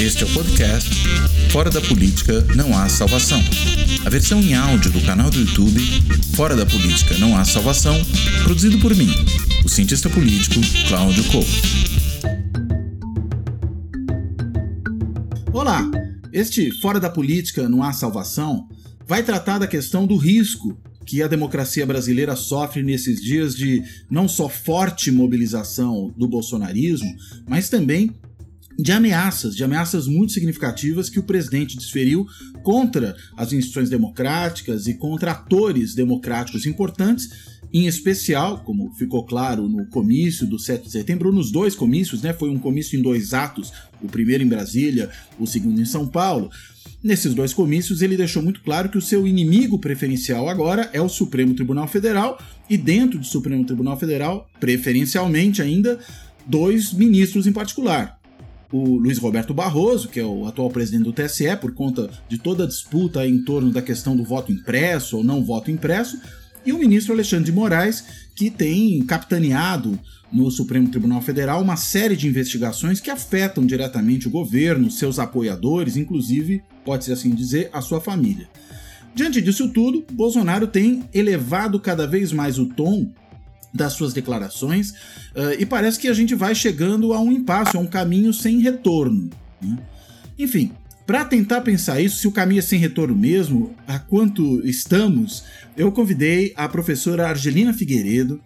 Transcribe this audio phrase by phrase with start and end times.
[0.00, 0.90] Este é o podcast
[1.50, 3.40] Fora da Política Não Há Salvação.
[4.04, 5.80] A versão em áudio do canal do YouTube
[6.34, 7.94] Fora da Política Não Há Salvação,
[8.42, 9.08] produzido por mim,
[9.64, 10.56] o cientista político
[10.88, 11.48] Cláudio Couto.
[15.52, 15.88] Olá!
[16.32, 18.68] Este Fora da Política Não Há Salvação
[19.06, 20.76] vai tratar da questão do risco
[21.06, 27.14] que a democracia brasileira sofre nesses dias de não só forte mobilização do bolsonarismo,
[27.48, 28.10] mas também
[28.78, 32.26] de ameaças, de ameaças muito significativas que o presidente desferiu
[32.62, 39.86] contra as instituições democráticas e contra atores democráticos importantes, em especial, como ficou claro no
[39.86, 42.32] comício do 7 de setembro, nos dois comícios, né?
[42.32, 46.50] Foi um comício em dois atos, o primeiro em Brasília, o segundo em São Paulo.
[47.02, 51.08] Nesses dois comícios, ele deixou muito claro que o seu inimigo preferencial agora é o
[51.08, 52.38] Supremo Tribunal Federal
[52.70, 55.98] e, dentro do Supremo Tribunal Federal, preferencialmente ainda,
[56.46, 58.18] dois ministros em particular,
[58.76, 62.64] o Luiz Roberto Barroso, que é o atual presidente do TSE, por conta de toda
[62.64, 66.18] a disputa em torno da questão do voto impresso ou não voto impresso,
[66.66, 69.96] e o ministro Alexandre de Moraes, que tem capitaneado
[70.32, 75.96] no Supremo Tribunal Federal uma série de investigações que afetam diretamente o governo, seus apoiadores,
[75.96, 78.48] inclusive, pode-se assim dizer, a sua família.
[79.14, 83.08] Diante disso tudo, Bolsonaro tem elevado cada vez mais o tom
[83.74, 84.90] das suas declarações
[85.34, 88.60] uh, e parece que a gente vai chegando a um impasse, a um caminho sem
[88.60, 89.28] retorno.
[89.60, 89.78] Né?
[90.38, 90.72] Enfim,
[91.06, 95.44] para tentar pensar isso, se o caminho é sem retorno mesmo, a quanto estamos,
[95.76, 98.40] eu convidei a professora Argelina Figueiredo.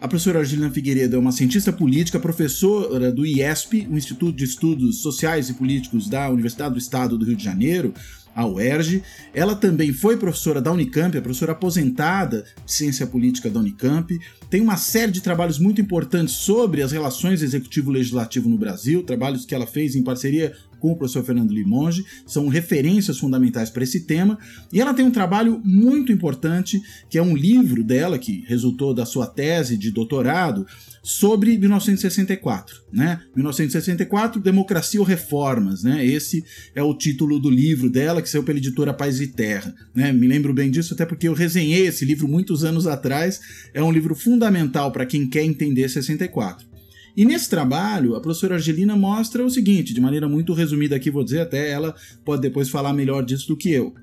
[0.00, 5.00] A professora Argelina Figueiredo é uma cientista política, professora do IESP, o Instituto de Estudos
[5.00, 7.94] Sociais e Políticos da Universidade do Estado do Rio de Janeiro,
[8.34, 9.02] a UERJ.
[9.32, 14.18] Ela também foi professora da Unicamp, é professora aposentada de ciência política da Unicamp.
[14.50, 19.54] Tem uma série de trabalhos muito importantes sobre as relações executivo-legislativo no Brasil, trabalhos que
[19.54, 20.54] ela fez em parceria
[20.84, 24.38] com o professor Fernando Limonge, são referências fundamentais para esse tema.
[24.70, 29.06] E ela tem um trabalho muito importante, que é um livro dela, que resultou da
[29.06, 30.66] sua tese de doutorado,
[31.02, 33.18] sobre 1964, né?
[33.34, 36.04] 1964, Democracia ou Reformas, né?
[36.04, 36.44] Esse
[36.74, 40.12] é o título do livro dela, que saiu pela editora Paz e Terra, né?
[40.12, 43.40] Me lembro bem disso até porque eu resenhei esse livro muitos anos atrás.
[43.72, 46.73] É um livro fundamental para quem quer entender 64.
[47.16, 51.22] E nesse trabalho, a professora Argelina mostra o seguinte, de maneira muito resumida aqui, vou
[51.22, 51.94] dizer, até ela
[52.24, 53.94] pode depois falar melhor disso do que eu.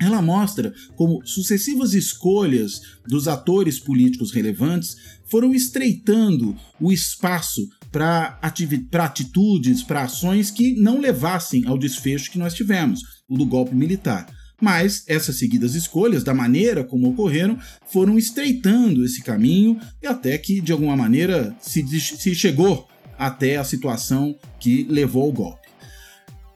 [0.00, 9.82] Ela mostra como sucessivas escolhas dos atores políticos relevantes foram estreitando o espaço para atitudes,
[9.82, 14.26] para ações que não levassem ao desfecho que nós tivemos, o do golpe militar.
[14.60, 20.60] Mas essas seguidas escolhas, da maneira como ocorreram, foram estreitando esse caminho e até que,
[20.60, 22.88] de alguma maneira, se, se chegou
[23.18, 25.68] até a situação que levou ao golpe.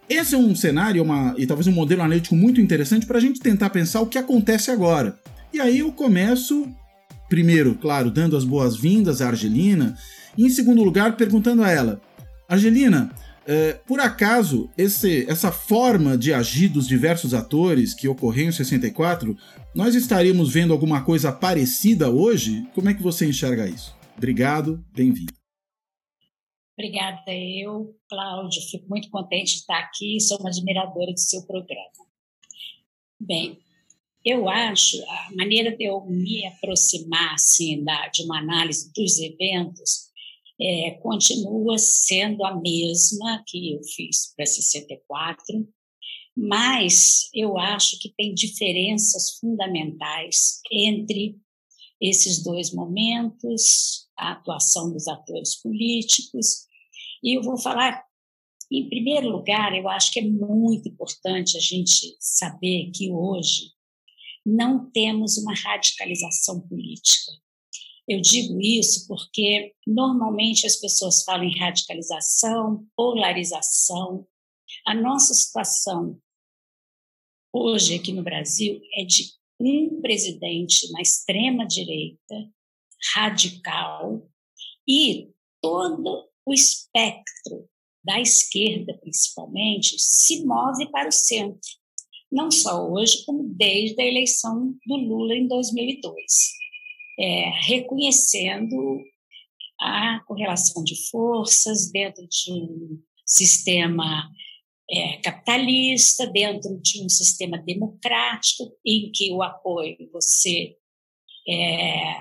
[0.08, 3.40] Esse é um cenário uma, e talvez um modelo analítico muito interessante para a gente
[3.40, 5.18] tentar pensar o que acontece agora.
[5.52, 6.66] E aí eu começo,
[7.28, 9.96] primeiro, claro, dando as boas-vindas à Argelina,
[10.36, 12.00] e em segundo lugar, perguntando a ela:
[12.48, 13.10] Argelina,
[13.50, 19.34] é, por acaso, esse, essa forma de agir dos diversos atores que ocorreu em 64,
[19.74, 22.68] nós estaríamos vendo alguma coisa parecida hoje?
[22.74, 23.96] Como é que você enxerga isso?
[24.18, 25.32] Obrigado, bem-vindo.
[26.78, 28.60] Obrigada eu, Cláudio.
[28.70, 30.20] Fico muito contente de estar aqui.
[30.20, 32.06] Sou uma admiradora do seu programa.
[33.18, 33.58] Bem,
[34.22, 40.07] eu acho a maneira de eu me aproximar assim, da, de uma análise dos eventos
[40.60, 45.68] é, continua sendo a mesma que eu fiz para 64,
[46.36, 51.36] mas eu acho que tem diferenças fundamentais entre
[52.00, 56.66] esses dois momentos, a atuação dos atores políticos.
[57.22, 58.04] E eu vou falar,
[58.70, 63.72] em primeiro lugar, eu acho que é muito importante a gente saber que hoje
[64.46, 67.32] não temos uma radicalização política.
[68.08, 74.26] Eu digo isso porque normalmente as pessoas falam em radicalização, polarização.
[74.86, 76.18] A nossa situação
[77.52, 82.50] hoje aqui no Brasil é de um presidente na extrema direita,
[83.14, 84.26] radical,
[84.88, 85.28] e
[85.60, 87.68] todo o espectro
[88.02, 91.68] da esquerda, principalmente, se move para o centro.
[92.32, 96.57] Não só hoje, como desde a eleição do Lula em 2002
[97.18, 99.02] é, reconhecendo
[99.80, 104.30] a correlação de forças dentro de um sistema
[104.90, 110.76] é, capitalista, dentro de um sistema democrático, em que o apoio você
[111.48, 112.14] é,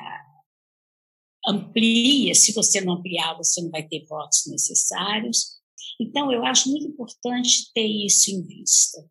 [1.47, 5.57] amplia, se você não ampliar, você não vai ter votos necessários.
[5.99, 9.03] Então, eu acho muito importante ter isso em vista.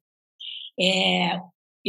[0.78, 1.40] É,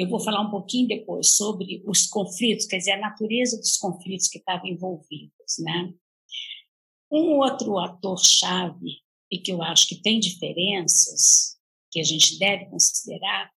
[0.02, 4.28] eu vou falar um pouquinho depois sobre os conflitos, quer dizer, a natureza dos conflitos
[4.28, 5.94] que estavam envolvidos, né?
[7.12, 9.02] Um outro ator-chave,
[9.32, 11.58] e que eu acho que tem diferenças,
[11.92, 13.52] que a gente deve considerar,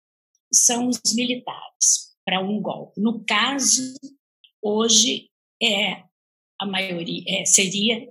[0.53, 3.01] são os militares, para um golpe.
[3.01, 3.95] No caso,
[4.63, 5.29] hoje,
[5.63, 6.05] é
[6.61, 8.09] a maioria é, seria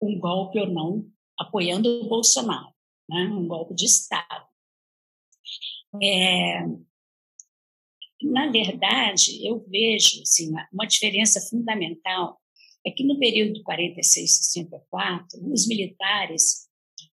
[0.00, 2.72] um golpe ou não apoiando o Bolsonaro,
[3.08, 3.24] né?
[3.24, 4.46] um golpe de Estado.
[6.02, 6.64] É,
[8.26, 12.40] na verdade, eu vejo assim, uma diferença fundamental
[12.84, 16.68] é que no período de 46 64, os militares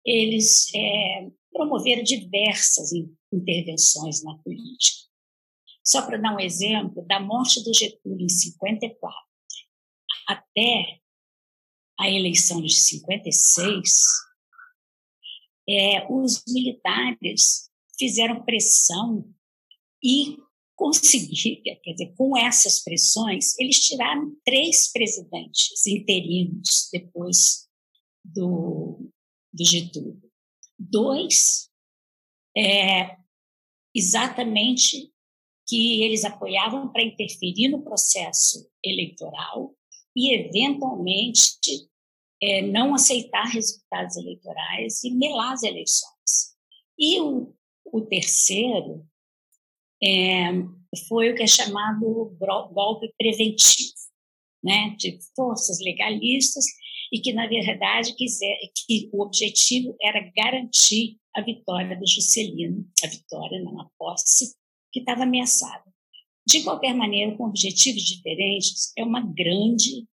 [0.04, 2.90] eles é, promoveram diversas
[3.32, 5.02] intervenções na política.
[5.84, 9.16] Só para dar um exemplo, da morte do Getúlio em 54
[10.28, 11.00] até
[11.98, 13.90] a eleição de 56,
[15.68, 19.28] é, os militares fizeram pressão
[20.02, 20.36] e
[20.82, 27.68] conseguir, quer dizer, com essas pressões, eles tiraram três presidentes interinos depois
[28.24, 29.08] do,
[29.52, 30.20] do Getúlio.
[30.76, 31.70] Dois,
[32.56, 33.16] é,
[33.94, 35.12] exatamente
[35.68, 39.76] que eles apoiavam para interferir no processo eleitoral
[40.16, 41.88] e, eventualmente,
[42.42, 46.56] é, não aceitar resultados eleitorais e melar as eleições.
[46.98, 49.06] E o, o terceiro
[50.02, 50.50] é,
[51.08, 52.36] foi o que é chamado
[52.72, 53.92] golpe preventivo,
[54.62, 56.64] né, de forças legalistas
[57.12, 58.56] e que na verdade quiser
[58.86, 64.54] que o objetivo era garantir a vitória do Juscelino, a vitória na posse
[64.92, 65.84] que estava ameaçada.
[66.46, 70.06] De qualquer maneira, com objetivos diferentes, é uma grande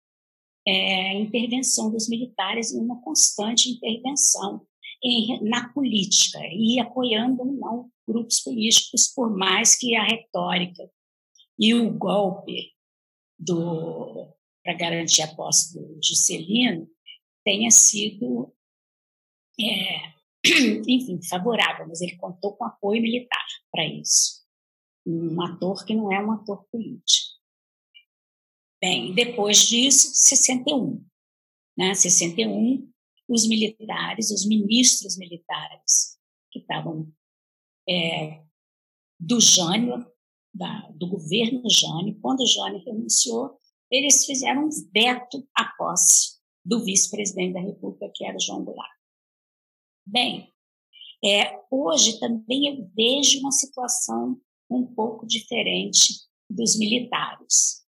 [0.68, 4.66] é, intervenção dos militares e uma constante intervenção
[5.04, 10.90] em, na política e apoiando ou não grupos políticos, por mais que a retórica
[11.60, 12.74] e o golpe
[14.64, 16.90] para garantir a posse do Juscelino
[17.44, 18.54] tenha sido,
[19.60, 20.14] é,
[20.88, 24.46] enfim, favorável, mas ele contou com apoio militar para isso.
[25.06, 27.38] Um ator que não é um ator político.
[28.82, 31.04] Bem, depois disso, 61.
[31.78, 31.94] Né?
[31.96, 32.92] 61,
[33.28, 36.18] os militares, os ministros militares
[36.52, 37.12] que estavam
[37.88, 38.44] é,
[39.20, 40.06] do Jânio,
[40.54, 43.58] da, do governo Jânio, quando o Jânio renunciou,
[43.92, 48.92] eles fizeram um veto à posse do vice-presidente da República, que era João Goulart.
[50.06, 50.54] Bem,
[51.24, 54.40] é, hoje também eu vejo uma situação
[54.70, 57.87] um pouco diferente dos militares.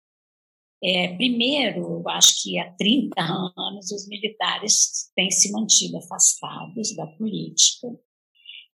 [0.87, 3.15] É, primeiro, eu acho que há 30
[3.57, 7.89] anos os militares têm se mantido afastados da política.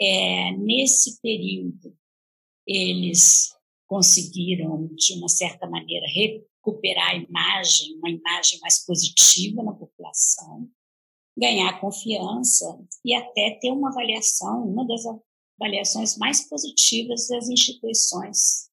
[0.01, 1.97] É, nesse período,
[2.67, 3.55] eles
[3.87, 10.69] conseguiram, de uma certa maneira, recuperar a imagem, uma imagem mais positiva na população,
[11.39, 12.67] ganhar confiança
[13.05, 15.03] e até ter uma avaliação, uma das
[15.61, 18.69] avaliações mais positivas das instituições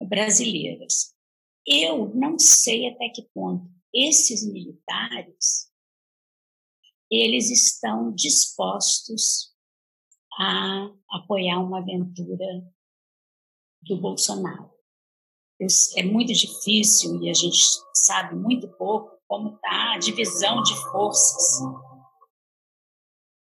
[0.00, 1.18] brasileiras.
[1.72, 5.70] Eu não sei até que ponto esses militares
[7.10, 9.52] eles estão dispostos
[10.38, 12.46] a apoiar uma aventura
[13.82, 14.70] do Bolsonaro.
[15.96, 17.58] É muito difícil e a gente
[17.94, 21.60] sabe muito pouco como está a divisão de forças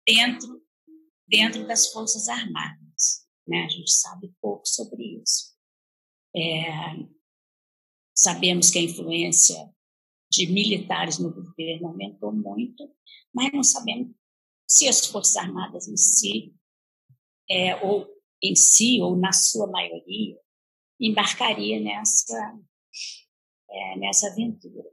[0.06, 0.56] dentro
[1.28, 3.26] dentro das forças armadas.
[3.46, 3.64] Né?
[3.64, 5.56] A gente sabe pouco sobre isso.
[6.34, 6.70] É,
[8.16, 9.70] Sabemos que a influência
[10.30, 12.90] de militares no governo aumentou muito,
[13.32, 14.14] mas não sabemos
[14.66, 16.54] se as Forças Armadas em si,
[17.48, 18.08] é, ou
[18.42, 20.38] em si, ou na sua maioria,
[20.98, 22.58] embarcaria nessa,
[23.70, 24.90] é, nessa aventura.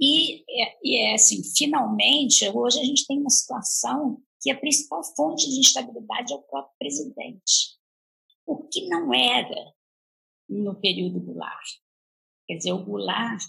[0.00, 5.02] E, é, e é assim, finalmente, hoje a gente tem uma situação que a principal
[5.16, 7.78] fonte de instabilidade é o próprio presidente.
[8.46, 9.74] O que não era
[10.48, 11.68] no período Goulart.
[12.46, 13.42] Quer dizer, o Goulart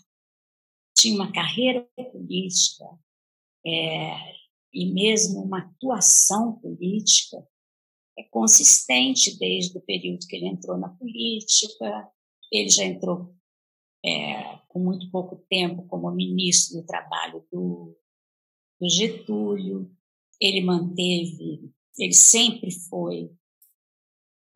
[0.95, 2.85] tinha uma carreira política
[3.65, 4.35] é,
[4.73, 7.37] e mesmo uma atuação política
[8.17, 12.11] é consistente desde o período que ele entrou na política.
[12.51, 13.33] Ele já entrou
[14.03, 17.97] é, com muito pouco tempo como ministro do Trabalho do,
[18.79, 19.89] do Getúlio.
[20.39, 23.31] Ele manteve, ele sempre foi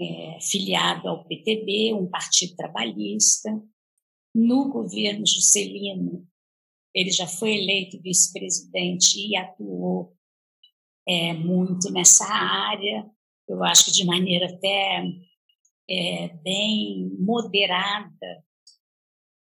[0.03, 3.50] é, filiado ao PTB, um partido trabalhista.
[4.36, 6.27] No governo Juscelino,
[6.93, 10.15] ele já foi eleito vice-presidente e atuou
[11.07, 13.10] é, muito nessa área,
[13.48, 15.03] eu acho que de maneira até
[15.89, 18.43] é, bem moderada,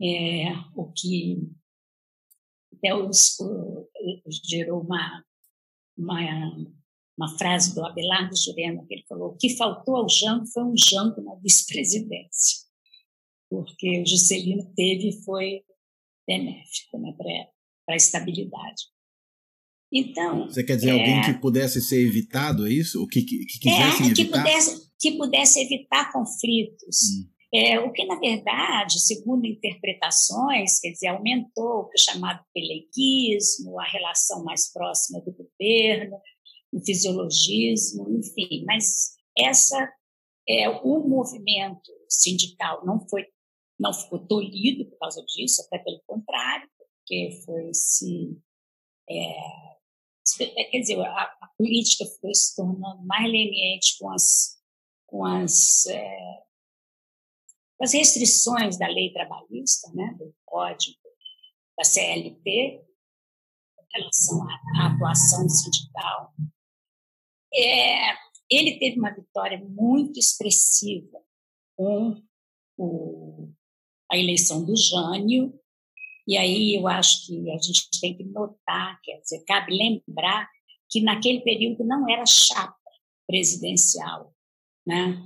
[0.01, 1.39] é, o que
[2.75, 3.89] até os, o,
[4.45, 5.25] gerou uma,
[5.97, 6.21] uma,
[7.19, 10.75] uma frase do Abelardo Jurema, que ele falou: o que faltou ao Jango foi um
[10.77, 12.61] Jango na vice-presidência,
[13.51, 15.63] porque o Juscelino teve e foi
[16.27, 18.85] benéfico né, para a estabilidade.
[19.93, 20.47] Então.
[20.47, 23.03] Você quer dizer é, alguém que pudesse ser evitado, é isso?
[23.03, 24.45] O que, que, que é, que evitar?
[24.45, 26.99] Pudesse, que pudesse evitar conflitos.
[27.11, 27.39] Hum.
[27.53, 33.81] É, o que, na verdade, segundo interpretações, quer dizer, aumentou o que é chamado peleguismo,
[33.81, 36.19] a relação mais próxima do governo,
[36.73, 38.65] o fisiologismo, enfim.
[38.65, 39.93] Mas essa,
[40.49, 43.27] é, o movimento sindical não foi
[43.81, 48.37] não ficou tolhido por causa disso, até pelo contrário, porque foi se
[49.09, 49.69] é,
[50.41, 54.59] é, quer dizer, a, a, política foi se tornando mais leniente com as,
[55.07, 56.19] com as, é,
[57.81, 60.99] as restrições da lei trabalhista, né, do código
[61.77, 62.85] da CLT, em
[63.95, 64.47] relação
[64.77, 66.35] à atuação sindical.
[67.55, 68.13] É,
[68.51, 71.19] ele teve uma vitória muito expressiva
[71.77, 72.23] com
[72.77, 73.51] o,
[74.11, 75.59] a eleição do Jânio,
[76.27, 80.49] e aí eu acho que a gente tem que notar, quer dizer, cabe lembrar
[80.91, 82.77] que naquele período não era chapa
[83.27, 84.35] presidencial,
[84.87, 85.23] né?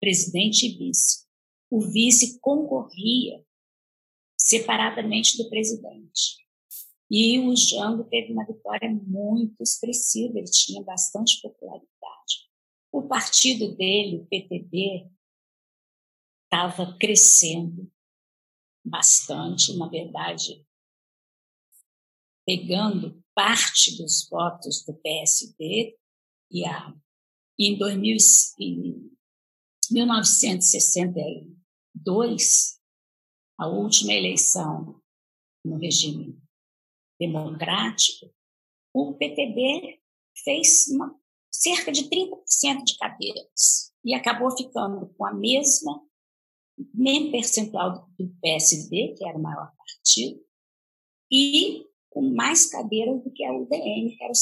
[0.00, 1.26] presidente e vice.
[1.70, 3.44] O vice concorria
[4.38, 6.47] separadamente do presidente.
[7.10, 11.88] E o Jango teve uma vitória muito expressiva, ele tinha bastante popularidade.
[12.92, 15.10] O partido dele, o PTB,
[16.44, 17.90] estava crescendo,
[18.84, 20.64] bastante, na verdade,
[22.46, 25.98] pegando parte dos votos do PSD
[26.50, 26.94] e a,
[27.58, 28.16] em, 2000,
[28.58, 29.10] em
[29.90, 32.78] 1962,
[33.58, 35.02] a última eleição
[35.64, 36.38] no regime
[37.18, 38.32] democrático,
[38.94, 40.00] o PTB
[40.44, 41.14] fez uma,
[41.50, 46.02] cerca de 30% de cadeiras e acabou ficando com a mesma
[46.94, 50.40] mesmo percentual do PSD, que era o maior partido,
[51.30, 54.32] e com mais cadeiras do que a UDN, que era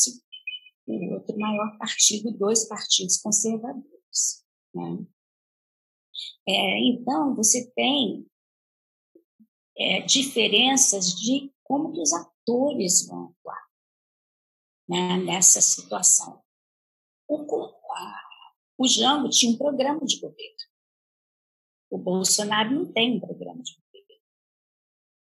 [0.87, 4.45] o, outro maior partido, dois partidos conservadores.
[4.75, 5.07] Né?
[6.49, 8.27] É, então, você tem
[9.77, 12.36] é, diferenças de como que os atores
[13.09, 13.67] vão atuar
[14.89, 16.43] né, nessa situação.
[17.29, 17.43] O,
[17.93, 18.23] a,
[18.79, 20.57] o Jango tinha um programa de governo.
[21.91, 24.23] O Bolsonaro não tem um programa de governo.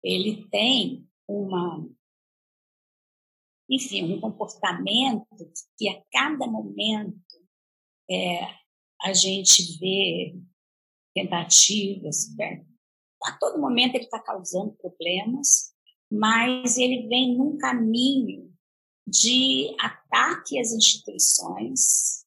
[0.04, 1.88] Ele tem uma,
[3.70, 5.28] enfim, um comportamento
[5.78, 7.20] que a cada momento
[8.10, 8.40] é,
[9.02, 10.36] a gente vê
[11.14, 12.66] tentativas, né?
[13.24, 15.69] a todo momento ele está causando problemas,
[16.12, 18.52] mas ele vem num caminho
[19.08, 22.26] de ataque às instituições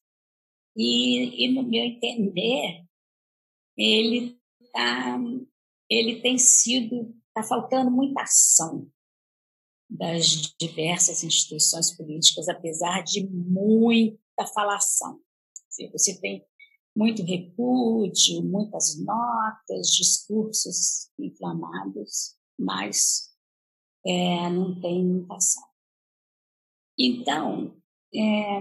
[0.75, 2.85] e, e no meu entender,
[3.77, 4.39] ele
[4.71, 5.19] tá,
[5.89, 8.87] ele tem sido está faltando muita ação
[9.89, 15.19] das diversas instituições políticas, apesar de muita falação.
[15.91, 16.45] Você tem
[16.95, 23.32] muito repúdio, muitas notas, discursos inflamados, mas
[24.05, 25.63] é, não tem muita ação.
[26.97, 27.75] Então,
[28.13, 28.59] é,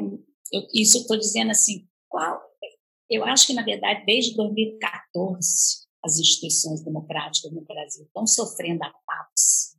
[0.52, 2.40] eu, isso eu estou dizendo assim, qual
[3.10, 9.78] eu acho que, na verdade, desde 2014, as instituições democráticas no Brasil estão sofrendo ataques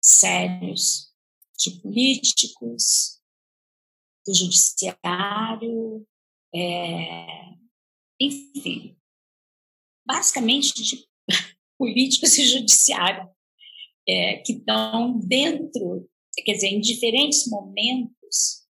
[0.00, 1.12] sérios
[1.58, 3.20] de políticos,
[4.24, 6.06] do judiciário,
[6.54, 7.26] é,
[8.20, 8.96] enfim,
[10.06, 11.08] basicamente de
[11.76, 13.33] políticos e judiciário
[14.08, 16.08] é, que estão dentro,
[16.44, 18.64] quer dizer, em diferentes momentos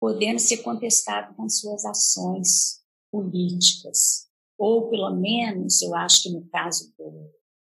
[0.00, 4.30] podendo ser contestado com suas ações políticas.
[4.58, 7.10] Ou, pelo menos, eu acho que no caso do,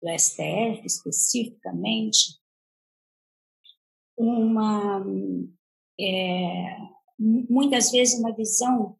[0.01, 2.39] do STF, especificamente,
[4.17, 5.03] uma,
[5.99, 6.77] é,
[7.19, 8.97] muitas vezes, uma visão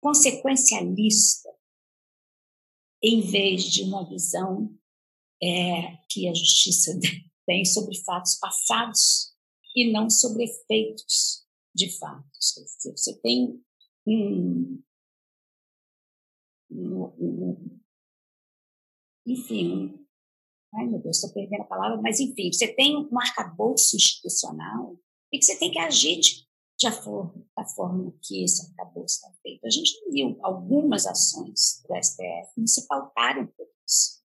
[0.00, 1.50] consequencialista,
[3.02, 4.76] em vez de uma visão
[5.42, 6.98] é, que a justiça
[7.46, 9.34] tem sobre fatos passados
[9.74, 12.54] e não sobre efeitos de fatos.
[12.82, 13.62] Você tem
[14.06, 14.82] um,
[16.70, 17.80] um, um
[19.26, 20.06] enfim,
[20.74, 24.96] ai meu Deus, estou perdendo a palavra, mas enfim, você tem um arcabouço institucional
[25.32, 26.46] e que você tem que agir de,
[26.78, 29.66] de forma, da forma que esse acabou está feito.
[29.66, 34.22] A gente viu algumas ações do STF que se pautaram por isso,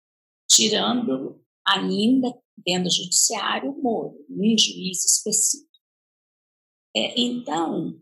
[0.59, 5.69] tirando ainda dentro do judiciário o Moro, um juiz específico.
[6.95, 8.01] É, então,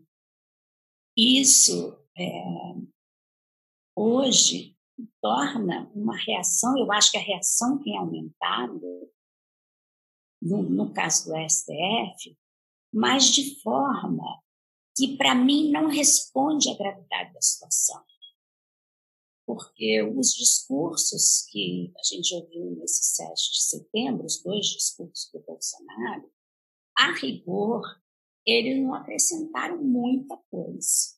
[1.16, 2.44] isso é,
[3.96, 4.76] hoje
[5.20, 8.80] torna uma reação, eu acho que a reação tem aumentado,
[10.42, 12.36] no, no caso do STF,
[12.92, 14.42] mas de forma
[14.96, 18.02] que, para mim, não responde à gravidade da situação.
[19.48, 25.40] Porque os discursos que a gente ouviu nesse 7 de setembro, os dois discursos do
[25.40, 26.30] Bolsonaro,
[26.94, 27.82] a rigor,
[28.46, 31.16] eles não acrescentaram muita coisa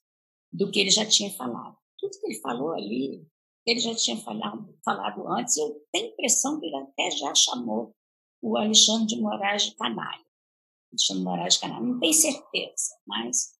[0.52, 1.76] do que ele já tinha falado.
[1.98, 3.26] Tudo que ele falou ali,
[3.66, 5.56] ele já tinha falado, falado antes.
[5.56, 7.96] Eu tenho a impressão que ele até já chamou
[8.40, 10.24] o Alexandre de Moraes de canalha.
[10.92, 11.84] Alexandre de Moraes de canalha.
[11.84, 13.58] Não tenho certeza, mas.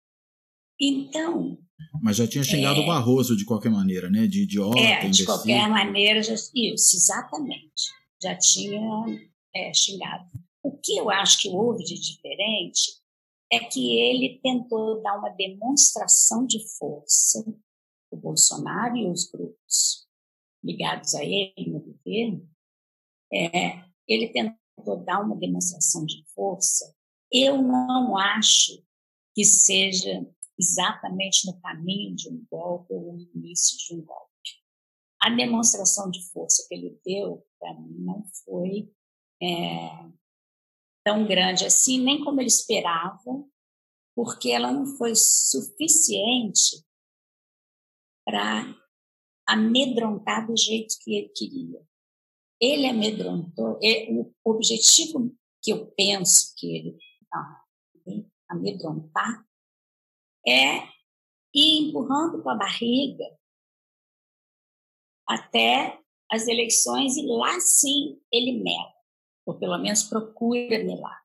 [0.81, 1.59] Então.
[2.03, 4.27] Mas já tinha xingado é, o Barroso de qualquer maneira, né?
[4.27, 7.91] De idiota, É, de qualquer maneira, já, isso, exatamente.
[8.23, 8.81] Já tinha
[9.55, 10.29] é, xingado.
[10.63, 13.01] O que eu acho que houve de diferente
[13.53, 17.45] é que ele tentou dar uma demonstração de força,
[18.11, 20.07] o Bolsonaro e os grupos
[20.63, 22.49] ligados a ele no governo,
[23.33, 26.95] é, ele tentou dar uma demonstração de força.
[27.33, 28.83] Eu não acho
[29.35, 30.27] que seja
[30.61, 34.31] exatamente no caminho de um golpe ou no início de um golpe.
[35.21, 38.93] A demonstração de força que ele deu, para mim, não foi
[39.43, 40.11] é,
[41.05, 43.45] tão grande assim, nem como ele esperava,
[44.15, 46.85] porque ela não foi suficiente
[48.25, 48.75] para
[49.49, 51.83] amedrontar do jeito que ele queria.
[52.61, 53.79] Ele amedrontou,
[54.45, 56.99] o objetivo que eu penso que ele
[57.33, 57.65] ah,
[58.49, 59.50] amedrontar
[60.47, 60.79] é
[61.55, 63.25] ir empurrando com a barriga
[65.29, 65.99] até
[66.31, 69.01] as eleições e lá sim ele mela
[69.51, 71.21] ou pelo menos procura melar.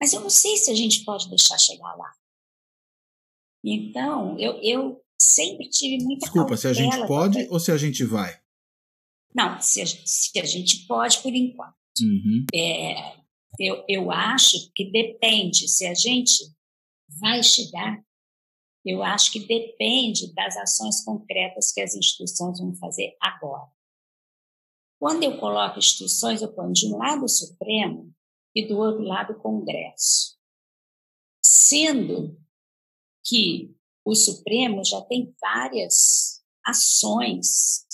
[0.00, 2.12] Mas eu não sei se a gente pode deixar chegar lá.
[3.64, 8.04] Então, eu, eu sempre tive muita Desculpa, se a gente pode ou se a gente
[8.04, 8.38] vai?
[9.34, 11.74] Não, se a, se a gente pode por enquanto.
[12.00, 12.44] Uhum.
[12.54, 13.16] É,
[13.58, 16.52] eu, eu acho que depende, se a gente
[17.20, 18.04] vai chegar,
[18.84, 23.72] eu acho que depende das ações concretas que as instituições vão fazer agora.
[25.00, 28.12] Quando eu coloco instituições, eu ponho de um lado o Supremo
[28.54, 30.38] e do outro lado o Congresso.
[31.44, 32.38] Sendo
[33.24, 37.86] que o Supremo já tem várias ações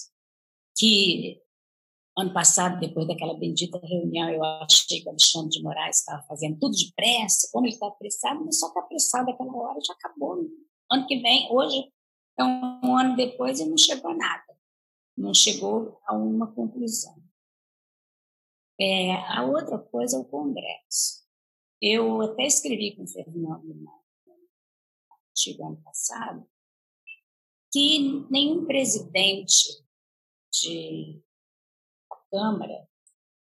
[0.76, 1.40] que,
[2.16, 6.58] ano passado, depois daquela bendita reunião, eu achei que o Alexandre de Moraes estava fazendo
[6.58, 10.48] tudo depressa, como ele estava apressado, mas só está apressado aquela hora já acabou.
[10.90, 11.92] Ano que vem, hoje,
[12.38, 14.50] é um ano depois e não chegou a nada
[15.20, 17.22] não chegou a uma conclusão.
[18.80, 21.28] É, a outra coisa é o Congresso.
[21.80, 24.02] Eu até escrevi com o Fernando no
[25.10, 26.48] artigo ano passado
[27.72, 29.84] que nenhum presidente
[30.52, 31.22] de
[32.30, 32.88] Câmara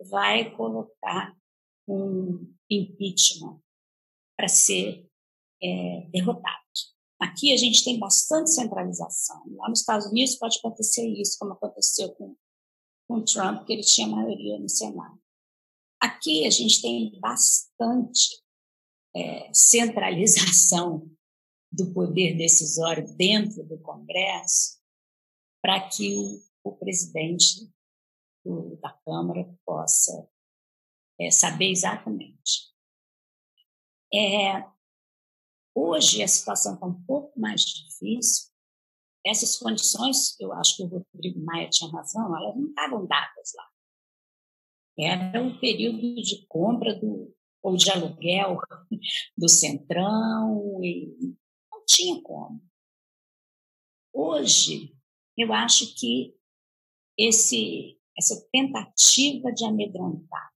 [0.09, 1.37] vai colocar
[1.89, 3.61] um impeachment
[4.37, 5.11] para ser
[5.63, 6.65] é, derrotado.
[7.19, 9.43] Aqui a gente tem bastante centralização.
[9.57, 12.37] Lá nos Estados Unidos pode acontecer isso, como aconteceu com,
[13.09, 15.19] com Trump, que ele tinha maioria no Senado.
[16.01, 18.43] Aqui a gente tem bastante
[19.15, 21.11] é, centralização
[21.73, 24.79] do poder decisório dentro do Congresso
[25.63, 27.69] para que o, o presidente
[28.45, 30.29] do, da Câmara possa
[31.19, 32.75] é, saber exatamente.
[34.13, 34.76] É,
[35.79, 38.51] Hoje a situação está um pouco mais difícil.
[39.27, 43.69] Essas condições, eu acho que o Rodrigo Maia tinha razão, elas não estavam dadas lá.
[44.99, 48.59] Era um período de compra do, ou de aluguel
[49.37, 51.15] do Centrão, e
[51.71, 52.65] não tinha como.
[54.15, 54.97] Hoje,
[55.37, 56.35] eu acho que
[57.19, 60.55] esse, essa tentativa de amedrontar,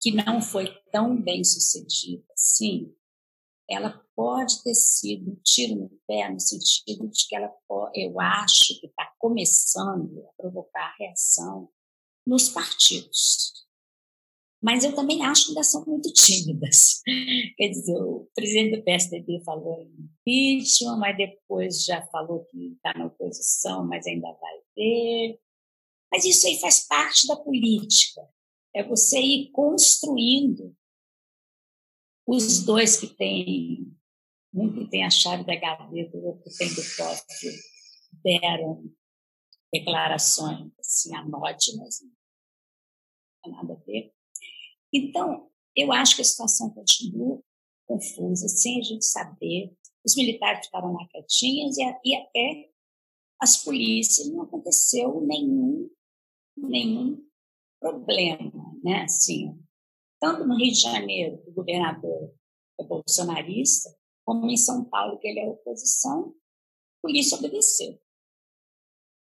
[0.00, 2.96] que não foi tão bem sucedida assim,
[3.70, 7.50] ela pode ter sido um tiro no pé, no sentido de que ela,
[7.94, 11.70] eu acho que está começando a provocar reação
[12.26, 13.52] nos partidos.
[14.62, 17.00] Mas eu também acho que ainda são muito tímidas.
[17.56, 22.92] Quer dizer, o presidente do PSDB falou em impeachment, mas depois já falou que está
[22.98, 25.40] na oposição, mas ainda vai ver.
[26.12, 28.20] Mas isso aí faz parte da política.
[28.74, 30.76] É você ir construindo
[32.30, 33.92] os dois que têm,
[34.54, 37.50] um que tem a chave da gaveta, o outro que tem do cofre,
[38.22, 38.92] deram
[39.72, 42.10] declarações assim, anódinas, não
[43.42, 44.12] tem nada a ver.
[44.92, 47.42] Então, eu acho que a situação continua
[47.86, 49.76] confusa, sem a gente saber.
[50.04, 52.70] Os militares ficaram lá quietinhos e, e até
[53.40, 55.90] as polícias não aconteceu nenhum,
[56.56, 57.24] nenhum
[57.80, 59.02] problema, né?
[59.02, 59.58] Assim,
[60.20, 62.34] tanto no Rio de Janeiro, o governador
[62.78, 63.90] é bolsonarista,
[64.24, 68.00] como em São Paulo, que ele é oposição, a polícia obedeceu.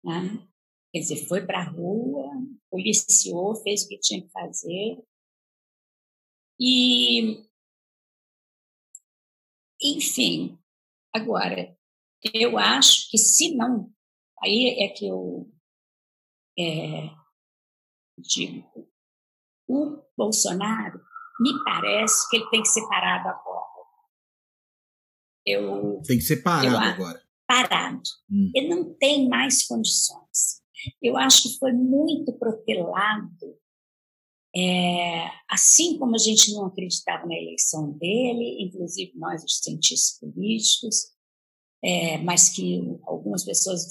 [0.02, 0.48] Né?
[0.92, 2.30] Quer dizer, foi para a rua,
[2.70, 5.04] policiou, fez o que tinha que fazer.
[6.58, 7.46] E,
[9.82, 10.58] enfim,
[11.14, 11.76] agora,
[12.34, 13.92] eu acho que se não,
[14.42, 15.52] aí é que eu
[16.58, 17.10] é,
[18.18, 18.90] digo,
[19.68, 21.00] o Bolsonaro,
[21.40, 23.68] me parece que ele tem que ser parado agora.
[25.46, 27.22] Eu, tem que ser parado eu, agora.
[27.46, 28.02] Parado.
[28.30, 28.50] Hum.
[28.54, 30.60] Ele não tem mais condições.
[31.00, 33.56] Eu acho que foi muito protelado,
[34.54, 41.12] é, assim como a gente não acreditava na eleição dele, inclusive nós, os cientistas políticos,
[41.82, 43.86] é, mas que algumas pessoas,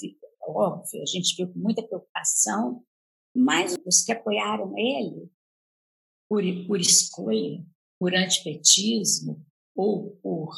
[0.46, 2.84] óbvio, a gente viu com muita preocupação,
[3.34, 5.30] mas os que apoiaram ele
[6.28, 7.64] por, por escolha,
[7.98, 10.54] por antipetismo ou por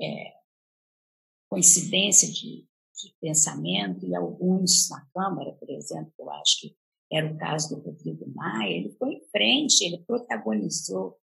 [0.00, 0.34] é,
[1.48, 6.76] coincidência de, de, pensamento, e alguns na Câmara, por exemplo, eu acho que
[7.12, 11.18] era o caso do Rodrigo Maia, ele foi em frente, ele protagonizou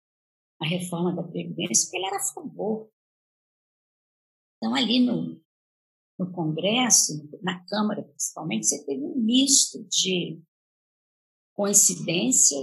[0.61, 2.89] a reforma da Previdência, porque ele era a favor.
[4.57, 5.43] Então, ali no,
[6.19, 10.41] no Congresso, na Câmara principalmente, você teve um misto de
[11.53, 12.59] coincidência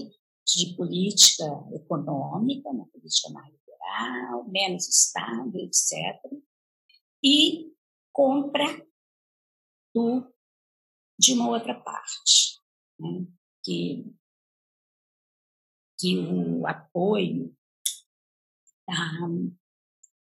[0.55, 5.93] de política econômica, uma política mais liberal, menos Estado, etc.,
[7.23, 7.73] e
[8.11, 8.65] compra
[9.93, 10.33] do,
[11.19, 12.59] de uma outra parte,
[12.99, 13.27] né?
[13.63, 14.05] que,
[15.99, 17.55] que o apoio
[18.79, 19.19] está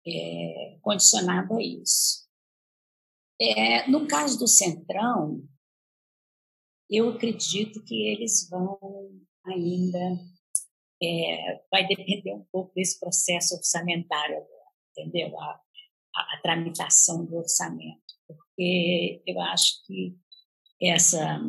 [0.07, 2.29] é, condicionado a isso.
[3.41, 5.43] É, no caso do Centrão,
[6.89, 8.79] eu acredito que eles vão
[9.47, 10.19] ainda
[11.03, 15.39] é, vai depender um pouco desse processo orçamentário agora, entendeu?
[15.41, 15.61] A,
[16.17, 20.17] a, a, tramitação do orçamento, porque eu acho que
[20.81, 21.41] essa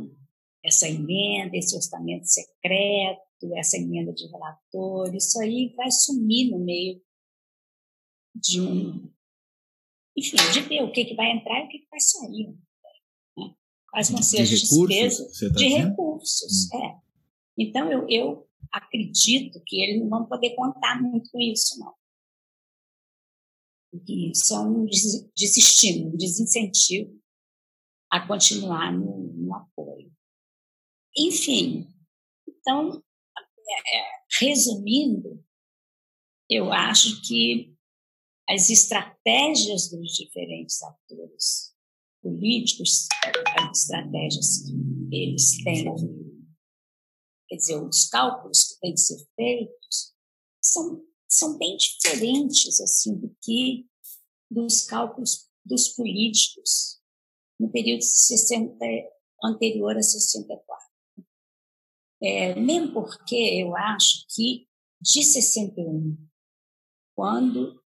[0.64, 3.22] essa emenda, esse orçamento secreto,
[3.56, 7.00] essa emenda de relator, isso aí vai sumir no meio
[8.34, 9.12] de um,
[10.18, 12.58] enfim, de ver o que, que vai entrar e o que, que vai sair.
[13.38, 13.56] Né?
[13.92, 16.70] Quais vão ser as despesas tá de recursos.
[16.74, 16.84] Hum.
[16.84, 17.05] É.
[17.58, 21.94] Então, eu, eu acredito que eles não vão poder contar muito com isso, não.
[23.92, 24.86] Porque isso é um
[25.36, 27.18] desestímulo, um desincentivo
[28.12, 30.12] a continuar no, no apoio.
[31.18, 31.88] Enfim,
[32.48, 33.02] então,
[33.68, 34.04] é, é,
[34.40, 35.44] resumindo,
[36.50, 37.74] eu acho que
[38.50, 41.74] as estratégias dos diferentes atores
[42.22, 43.08] políticos,
[43.60, 45.86] as estratégias que eles têm
[47.48, 50.14] quer dizer, os cálculos que têm que ser feitos
[50.62, 53.88] são, são bem diferentes assim do que
[54.50, 57.02] dos cálculos dos políticos
[57.60, 58.78] no período 60,
[59.44, 60.86] anterior a 64.
[62.22, 64.68] É, mesmo porque eu acho que
[65.02, 66.18] de 61,
[67.16, 67.82] quando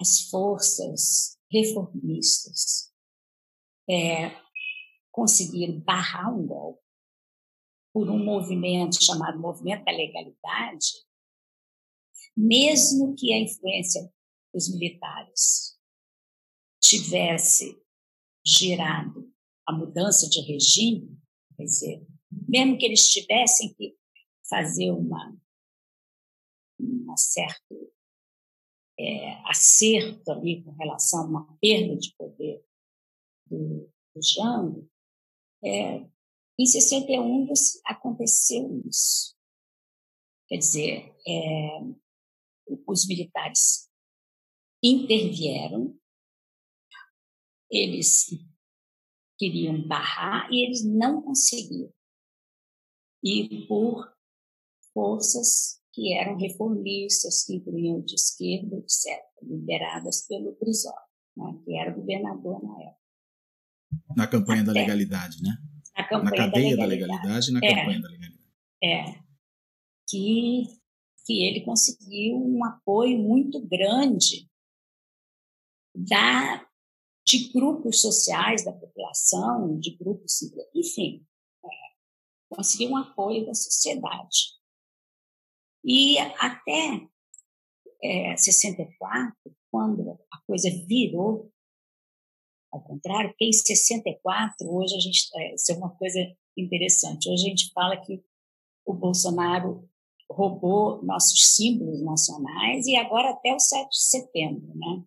[0.00, 2.92] as forças reformistas
[3.88, 4.36] é,
[5.10, 6.81] conseguiram barrar um golpe,
[7.92, 10.86] por um movimento chamado Movimento da Legalidade,
[12.36, 14.10] mesmo que a influência
[14.52, 15.78] dos militares
[16.80, 17.80] tivesse
[18.44, 19.30] gerado
[19.66, 21.18] a mudança de regime,
[21.56, 22.06] quer dizer,
[22.48, 23.96] mesmo que eles tivessem que
[24.48, 25.36] fazer uma,
[26.78, 27.92] uma certo
[28.98, 32.64] é, acerto ali com relação a uma perda de poder
[33.46, 34.90] do, do Jango,
[35.64, 36.06] é,
[36.58, 37.48] em 61
[37.86, 39.34] aconteceu isso.
[40.48, 41.80] Quer dizer, é,
[42.86, 43.88] os militares
[44.82, 45.98] intervieram,
[47.70, 48.26] eles
[49.38, 51.92] queriam barrar e eles não conseguiram.
[53.24, 54.12] E por
[54.92, 60.94] forças que eram reformistas, que incluíam de esquerda, etc., lideradas pelo Brizola,
[61.36, 63.02] né, que era governador na época.
[64.16, 65.56] Na campanha Até, da legalidade, né?
[65.96, 68.42] Na campanha na cadeia da legalidade, da legalidade na é, campanha da legalidade.
[68.82, 69.22] É.
[70.08, 70.82] Que
[71.24, 74.50] que ele conseguiu um apoio muito grande
[75.94, 76.66] da,
[77.26, 80.40] de grupos sociais da população, de grupos,
[80.74, 81.24] enfim,
[81.64, 81.68] é,
[82.54, 84.58] conseguiu um apoio da sociedade.
[85.84, 87.06] E até
[88.02, 89.34] é, 64,
[89.70, 91.51] quando a coisa virou
[92.72, 96.18] ao contrário, porque em 64, hoje a gente, é, isso é uma coisa
[96.56, 98.24] interessante, hoje a gente fala que
[98.84, 99.88] o Bolsonaro
[100.30, 105.04] roubou nossos símbolos nacionais e agora até o 7 de setembro, né?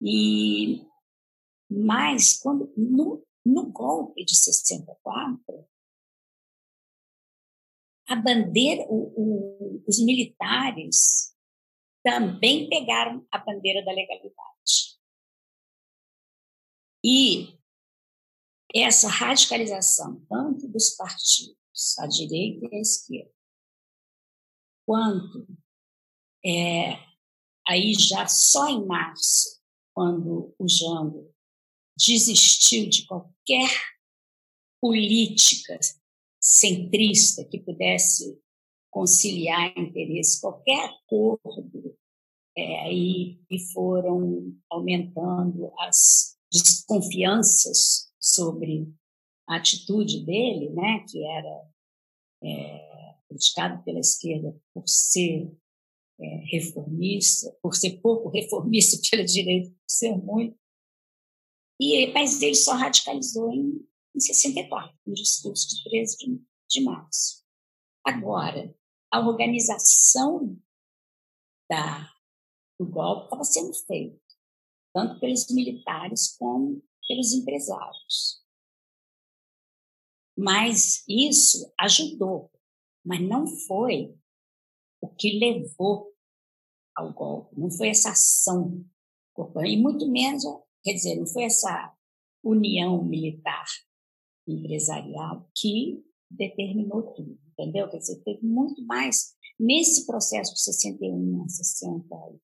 [0.00, 0.86] E
[1.68, 5.66] mas quando no, no golpe de 64
[8.06, 11.34] a bandeira, o, o, os militares
[12.04, 14.98] também pegaram a bandeira da legalidade.
[17.04, 17.58] E
[18.74, 21.56] essa radicalização, tanto dos partidos,
[21.98, 23.32] à direita e à esquerda,
[24.86, 25.46] quanto
[26.44, 26.98] é,
[27.66, 29.60] aí já só em março,
[29.94, 31.32] quando o Jango
[31.96, 33.70] desistiu de qualquer
[34.80, 35.78] política
[36.40, 38.40] centrista que pudesse
[38.90, 41.96] conciliar interesse, qualquer acordo,
[42.56, 48.92] é, e, e foram aumentando as desconfianças sobre
[49.48, 51.70] a atitude dele, né, que era
[52.42, 55.50] é, criticado pela esquerda por ser
[56.20, 60.58] é, reformista, por ser pouco reformista pela direita, por ser muito.
[61.80, 63.84] E, mas ele só radicalizou em,
[64.14, 67.42] em 64, no discurso de 13 de, de março.
[68.04, 68.74] Agora,
[69.10, 70.56] a organização
[71.68, 72.12] da,
[72.78, 74.21] do golpe estava sendo feita,
[74.92, 78.42] tanto pelos militares como pelos empresários.
[80.36, 82.50] Mas isso ajudou,
[83.04, 84.14] mas não foi
[85.00, 86.12] o que levou
[86.96, 88.84] ao golpe, não foi essa ação
[89.64, 90.44] e muito menos,
[90.82, 91.94] quer dizer, não foi essa
[92.44, 93.64] união militar
[94.46, 97.88] empresarial que determinou tudo, entendeu?
[97.88, 99.34] Quer dizer, teve muito mais.
[99.58, 102.40] Nesse processo de 61 a 64,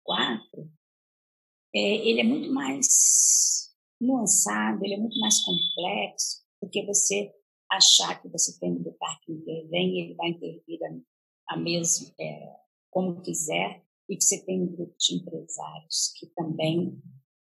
[1.75, 7.33] é, ele é muito mais nuançado, ele é muito mais complexo do que você
[7.71, 12.13] achar que você tem um militar que intervém e ele vai intervir a, a mesmo,
[12.19, 12.57] é,
[12.91, 17.01] como quiser, e que você tem um grupo de empresários que também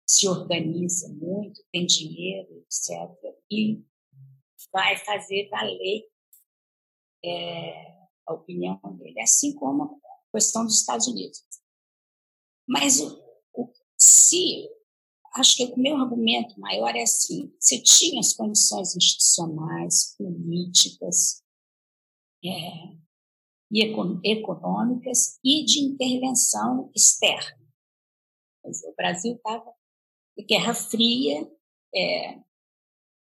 [0.07, 3.83] se organiza muito, tem dinheiro, etc., e
[4.71, 6.07] vai fazer valer
[7.23, 7.95] é,
[8.27, 11.43] a opinião dele, assim como a questão dos Estados Unidos.
[12.67, 13.24] Mas o,
[13.97, 14.69] se
[15.35, 21.43] acho que o meu argumento maior é assim: você tinha as condições institucionais, políticas
[22.43, 22.95] é,
[23.71, 23.83] e
[24.23, 27.63] econômicas e de intervenção externa.
[28.63, 29.73] O Brasil estava
[30.37, 31.49] em Guerra Fria,
[31.93, 32.39] é,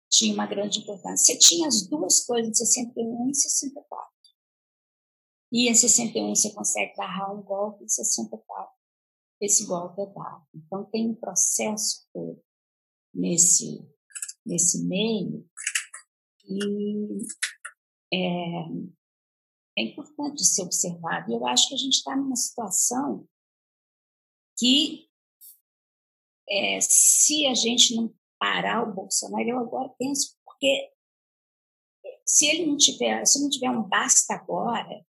[0.09, 1.33] tinha uma grande importância.
[1.33, 4.09] Você tinha as duas coisas, em 61 e 64.
[5.51, 8.78] E em 61 você consegue barrar um golpe, em 64
[9.41, 10.45] esse golpe é dado.
[10.53, 12.41] Então, tem um processo todo
[13.13, 13.87] nesse,
[14.45, 15.47] nesse meio
[16.45, 17.17] e
[18.13, 18.17] é,
[19.77, 21.31] é importante ser observado.
[21.31, 23.27] Eu acho que a gente está numa situação
[24.57, 25.07] que,
[26.49, 30.91] é, se a gente não parar o Bolsonaro, eu agora penso, porque
[32.25, 35.05] se ele não tiver, se não tiver um basta agora,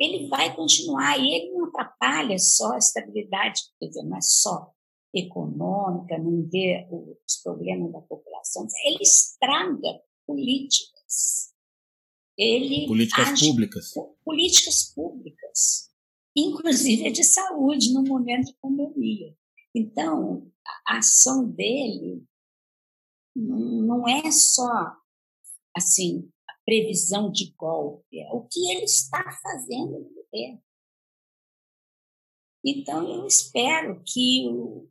[0.00, 4.72] ele vai continuar e ele não atrapalha só a estabilidade, quer dizer, não é só
[5.14, 11.50] econômica, não vê os problemas da população, ele estraga políticas.
[12.38, 13.92] Ele políticas age, públicas.
[14.24, 15.90] Políticas públicas,
[16.34, 19.36] inclusive de saúde no momento de pandemia.
[19.74, 20.50] Então,
[20.86, 22.24] a ação dele
[23.36, 24.96] não é só
[25.76, 26.30] assim
[26.70, 30.62] previsão de golpe, é o que ele está fazendo no governo.
[32.64, 34.88] Então, eu espero que, o,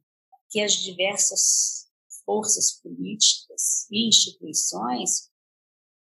[0.50, 1.90] que as diversas
[2.26, 5.32] forças políticas e instituições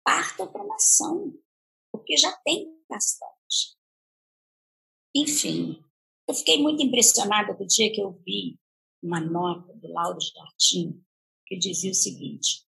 [0.05, 1.37] partam para uma ação,
[1.90, 3.76] porque já tem bastante.
[5.16, 5.85] Enfim,
[6.29, 8.57] eu fiquei muito impressionada do dia que eu vi
[9.02, 11.05] uma nota do Lauro Jardim
[11.44, 12.64] que dizia o seguinte: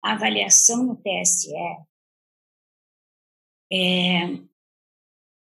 [0.00, 1.50] a avaliação no TSE
[3.72, 4.46] é,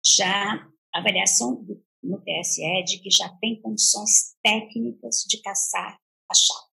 [0.05, 5.99] já avaliação do, no TSE de que já tem condições técnicas de caçar
[6.29, 6.67] a chapa.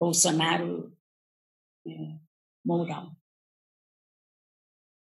[0.00, 0.96] Bolsonaro
[1.86, 2.18] é,
[2.64, 3.16] Mourão.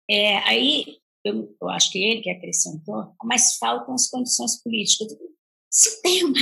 [0.09, 5.07] É, aí eu, eu acho que ele que acrescentou, mas faltam as condições políticas.
[5.71, 6.39] Se tem uma,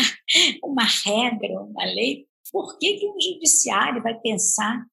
[0.64, 4.86] uma regra, uma lei, por que, que um judiciário vai pensar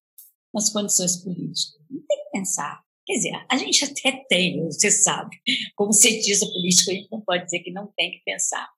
[0.55, 1.81] nas condições políticas?
[1.91, 2.83] Não tem que pensar.
[3.11, 5.37] Quer dizer, a gente até tem, você sabe,
[5.75, 8.71] como cientista político, a gente não pode dizer que não tem que pensar.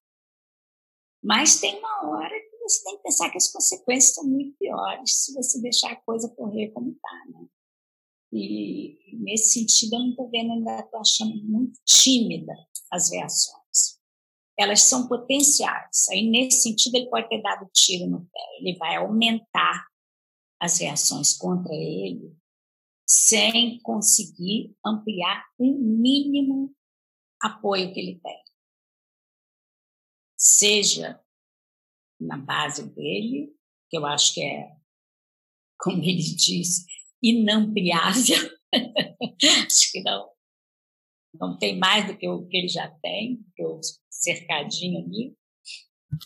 [1.22, 5.24] Mas tem uma hora que você tem que pensar que as consequências são muito piores
[5.24, 7.46] se você deixar a coisa correr como está, né?
[8.32, 12.54] E nesse sentido, eu não estou vendo, ainda estou achando muito tímida
[12.90, 14.00] as reações.
[14.58, 16.08] Elas são potenciais.
[16.10, 18.40] Aí, nesse sentido, ele pode ter dado tiro no pé.
[18.60, 19.86] Ele vai aumentar
[20.58, 22.34] as reações contra ele
[23.12, 26.74] sem conseguir ampliar um mínimo
[27.38, 28.42] apoio que ele tem.
[30.34, 31.20] Seja
[32.18, 33.54] na base dele,
[33.90, 34.66] que eu acho que é,
[35.78, 36.86] como ele diz,
[37.22, 38.50] inampliável.
[39.66, 40.30] acho que não,
[41.34, 45.36] não tem mais do que o que ele já tem, o cercadinho ali.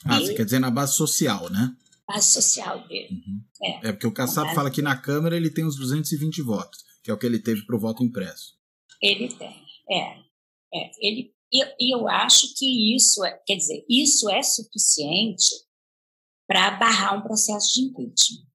[0.05, 1.77] Ah, e, você quer dizer na base social, né?
[2.09, 3.09] Base social dele.
[3.11, 3.45] Uhum.
[3.63, 3.89] É.
[3.89, 3.93] é.
[3.93, 7.19] porque o Kassab fala que na Câmara ele tem os 220 votos, que é o
[7.19, 8.57] que ele teve para o voto impresso.
[9.03, 10.19] Ele tem, é.
[10.73, 10.91] é.
[11.01, 15.67] Ele, e eu, eu acho que isso, é, quer dizer, isso é suficiente
[16.47, 18.47] para barrar um processo de impeachment.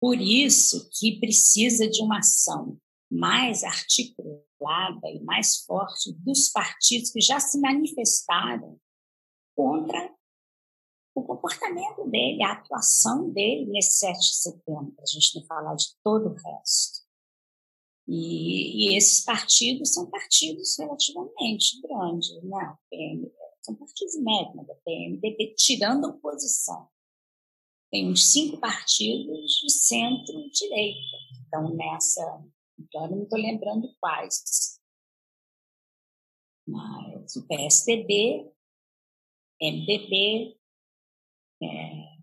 [0.00, 2.78] Por isso que precisa de uma ação
[3.10, 8.78] mais articulada e mais forte dos partidos que já se manifestaram
[9.56, 10.14] contra
[11.18, 15.86] o comportamento dele, a atuação dele nesse 7 de setembro, a gente não falar de
[16.02, 17.06] todo o resto.
[18.06, 22.78] E, e, esses partidos são partidos relativamente grandes, né?
[23.60, 26.88] são partidos médios da PMDB, tirando a oposição.
[27.90, 32.22] Tem uns cinco partidos de centro-direita que estão nessa.
[32.94, 34.78] Agora não estou lembrando quais.
[36.66, 38.50] Mas o PSDB,
[39.60, 40.57] MDB,
[41.62, 42.18] é,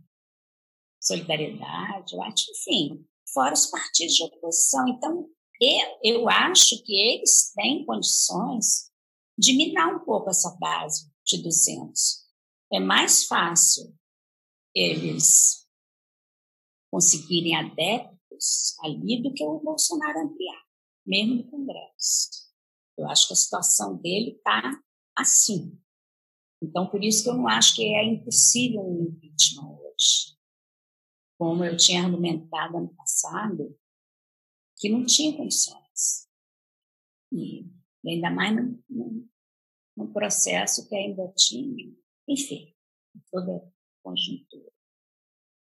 [1.01, 4.87] Solidariedade, eu acho, enfim, fora os partidos de oposição.
[4.87, 5.29] Então,
[5.61, 8.91] eu, eu acho que eles têm condições
[9.37, 12.25] de minar um pouco essa base de 200.
[12.73, 13.95] É mais fácil
[14.73, 15.67] eles
[16.91, 20.63] conseguirem adeptos ali do que o Bolsonaro ampliar,
[21.05, 22.29] mesmo no Congresso.
[22.97, 24.81] Eu acho que a situação dele está
[25.15, 25.79] assim.
[26.65, 30.35] Então, por isso que eu não acho que é impossível um impeachment hoje.
[31.37, 33.77] Como eu tinha argumentado ano passado,
[34.77, 36.27] que não tinha condições.
[37.31, 37.69] E
[38.05, 38.55] ainda mais
[39.95, 41.95] no processo que ainda tinha,
[42.27, 42.75] enfim,
[43.31, 43.71] toda a
[44.03, 44.71] conjuntura.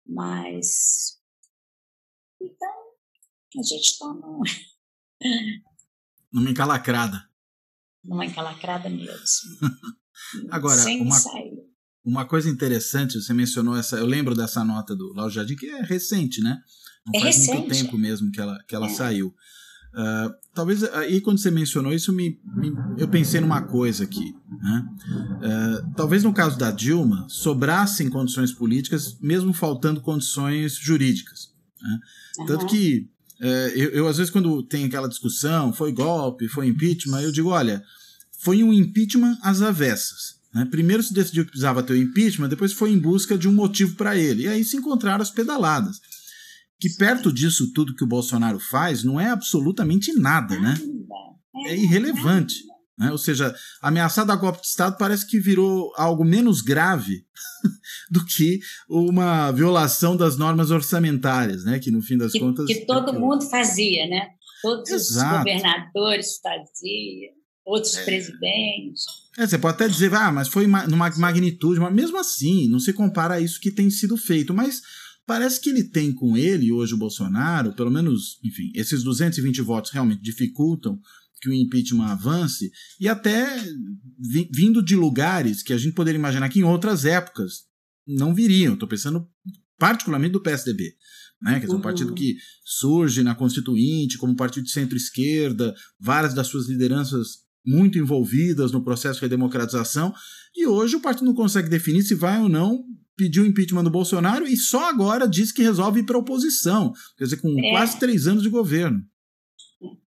[0.07, 1.21] Mas,
[2.41, 2.95] então,
[3.59, 4.41] a gente está num...
[6.33, 7.29] numa encalacrada.
[8.05, 9.17] Numa encalacrada mesmo.
[10.51, 11.53] Agora, Sem uma, sair.
[12.05, 15.83] uma coisa interessante, você mencionou essa, eu lembro dessa nota do Lau Jardim, que é
[15.83, 16.59] recente, né?
[17.07, 17.57] Não é faz recente.
[17.57, 18.91] muito tempo mesmo que ela, que ela É.
[18.91, 19.35] saiu.
[19.95, 24.35] Ah, talvez aí quando você mencionou isso, me, me- eu pensei numa coisa aqui.
[24.63, 24.85] Né?
[25.43, 31.55] Ah, talvez no caso da Dilma sobrassem condições políticas, mesmo faltando condições jurídicas.
[31.81, 31.99] né?
[32.47, 32.67] Tanto Aham.
[32.67, 33.09] que
[33.41, 37.51] é, eu, eu, às vezes, quando tem aquela discussão, foi golpe, foi impeachment, eu digo,
[37.51, 37.83] olha,
[38.39, 40.37] foi um impeachment às avessas.
[40.55, 40.65] né?
[40.71, 43.95] Primeiro se decidiu que precisava ter o impeachment, depois foi em busca de um motivo
[43.97, 44.43] para ele.
[44.45, 46.01] E aí se encontraram as pedaladas.
[46.79, 50.75] Que perto disso tudo que o Bolsonaro faz não é absolutamente nada, né?
[51.67, 52.55] É irrelevante.
[52.99, 53.11] Né?
[53.11, 57.25] Ou seja, ameaçar dar golpe de Estado parece que virou algo menos grave
[58.11, 61.79] do que uma violação das normas orçamentárias, né?
[61.79, 62.67] Que no fim das Que, contas.
[62.67, 64.29] que todo mundo fazia, né?
[64.63, 65.33] Todos Exato.
[65.33, 67.33] os governadores faziam,
[67.67, 69.05] outros presidentes.
[69.37, 72.79] É, você pode até dizer, ah, mas foi ma- numa magnitude, mas mesmo assim, não
[72.79, 74.55] se compara a isso que tem sido feito.
[74.55, 74.81] Mas
[75.27, 79.91] parece que ele tem com ele, hoje o Bolsonaro, pelo menos, enfim, esses 220 votos
[79.91, 80.99] realmente dificultam
[81.43, 83.63] que o impeachment avance, e até
[84.19, 87.65] vi- vindo de lugares que a gente poderia imaginar que em outras épocas
[88.07, 88.73] não viriam.
[88.75, 89.29] Estou pensando
[89.79, 90.95] particularmente do PSDB.
[91.43, 91.83] Né, quer dizer, um Uhum.
[91.83, 97.99] partido que surge na Constituinte como um partido de centro-esquerda, várias das suas lideranças muito
[97.99, 100.15] envolvidas no processo de redemocratização,
[100.55, 102.85] e hoje o partido não consegue definir se vai ou não
[103.17, 106.93] pedir o impeachment do Bolsonaro e só agora diz que resolve ir para a oposição.
[107.17, 107.71] Quer dizer, com É.
[107.71, 109.03] quase três anos de governo.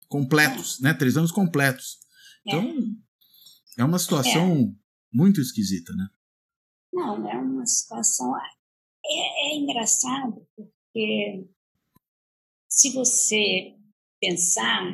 [0.08, 0.94] Completos, né?
[0.94, 1.98] Três anos completos.
[2.46, 2.76] Então,
[3.78, 4.76] é uma situação
[5.12, 6.08] muito esquisita, né?
[6.94, 8.34] Não, é uma situação.
[8.38, 11.48] É, é engraçado, porque
[12.70, 13.74] se você
[14.20, 14.94] pensar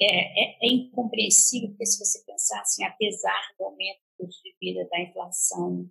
[0.00, 4.54] é, é, é, incompreensível, porque se você pensar assim, apesar do aumento do custo de
[4.60, 5.88] vida, da inflação,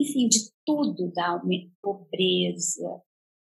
[0.00, 1.40] enfim, de tudo, da
[1.82, 3.02] pobreza,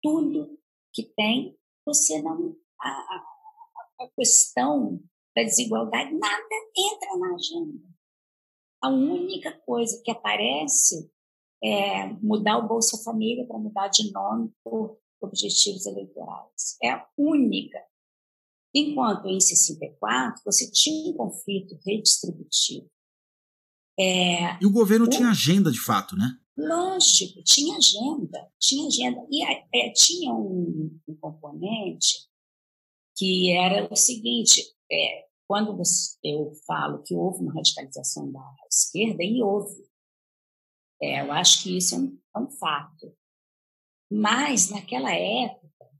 [0.03, 0.59] tudo
[0.93, 2.57] que tem, você não.
[2.81, 5.01] A, a, a questão
[5.35, 7.85] da desigualdade, nada entra na agenda.
[8.83, 11.11] A única coisa que aparece
[11.63, 16.77] é mudar o Bolsa Família para mudar de nome por objetivos eleitorais.
[16.83, 17.83] É a única.
[18.79, 22.91] Enquanto em 64 você tinha um conflito redistributivo.
[23.99, 26.39] É, e o governo o, tinha agenda de fato, né?
[26.59, 29.27] Lógico, tinha agenda, tinha agenda.
[29.31, 32.29] E é, tinha um, um, componente
[33.17, 34.63] que era o seguinte:
[34.93, 35.81] é, quando
[36.23, 39.87] eu falo que houve uma radicalização da esquerda, e houve.
[41.01, 43.17] É, eu acho que isso é um, é um fato.
[44.11, 45.91] Mas, naquela época,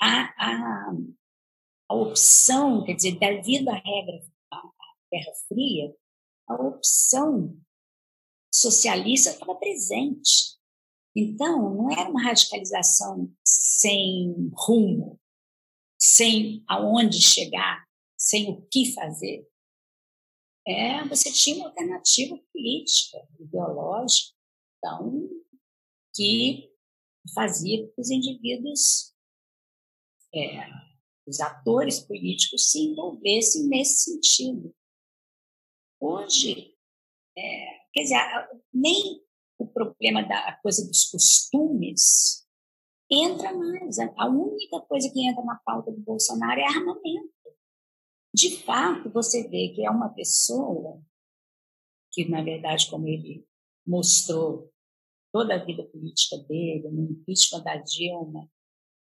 [0.00, 0.92] a, a,
[1.88, 4.20] a opção, quer dizer, devido à regra
[4.52, 4.62] à
[5.12, 5.96] Guerra Fria,
[6.48, 7.58] a opção
[8.52, 10.56] socialista estava presente.
[11.14, 15.20] Então, não era uma radicalização sem rumo,
[15.98, 17.86] sem aonde chegar,
[18.18, 19.46] sem o que fazer.
[20.66, 24.34] É, você tinha uma alternativa política, ideológica,
[24.76, 25.28] então,
[26.14, 26.70] que
[27.34, 29.14] fazia que os indivíduos,
[30.34, 30.68] é,
[31.26, 34.74] os atores políticos, se envolvessem nesse sentido.
[36.00, 36.74] Hoje,
[37.36, 39.22] é, quer dizer, nem
[39.58, 42.46] o problema da coisa dos costumes
[43.10, 43.98] entra mais.
[43.98, 47.34] A única coisa que entra na pauta do Bolsonaro é armamento.
[48.34, 51.02] De fato, você vê que é uma pessoa
[52.12, 53.46] que, na verdade, como ele
[53.86, 54.72] mostrou
[55.32, 58.50] toda a vida política dele, no impeachment da Dilma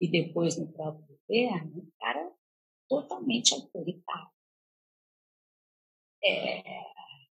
[0.01, 2.33] e depois no próprio governo, um cara
[2.89, 4.31] totalmente autoritário.
[6.23, 6.63] É,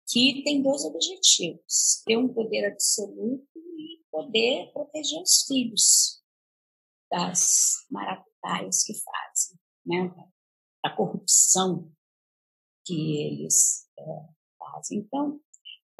[0.08, 6.24] que tem dois objetivos: ter um poder absoluto e poder proteger os filhos
[7.10, 10.14] das maracutaias que fazem, né?
[10.84, 11.91] da corrupção
[12.86, 14.04] que eles é,
[14.60, 15.00] fazem.
[15.00, 15.39] Então,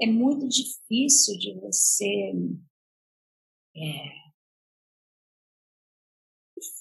[0.02, 2.34] é muito difícil de você
[3.76, 4.23] é...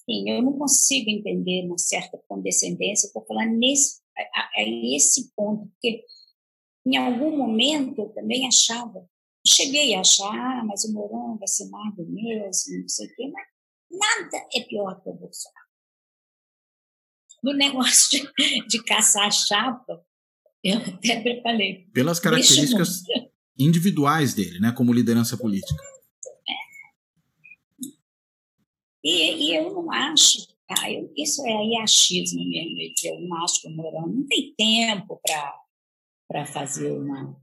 [0.08, 4.62] Enfim, eu não consigo entender uma certa condescendência por falar nesse, a, a
[4.94, 6.04] esse ponto, porque
[6.86, 9.06] em algum momento eu também achava,
[9.46, 13.30] cheguei a achar, ah, mas o Mourão vai ser magro mesmo, não sei o quê,
[13.32, 13.46] mas
[13.90, 15.62] nada é pior que o Bolsonaro.
[17.42, 20.04] No negócio de, de caçar a chapa,
[20.62, 21.86] eu até preparei.
[21.92, 23.02] Pelas características
[23.58, 25.82] individuais dele, né, como liderança política.
[29.04, 33.60] E, e eu não acho, ah, eu, isso é aí achismo mesmo, eu não acho
[33.60, 35.20] que o Mourão não tem tempo
[36.30, 37.36] para fazer uma.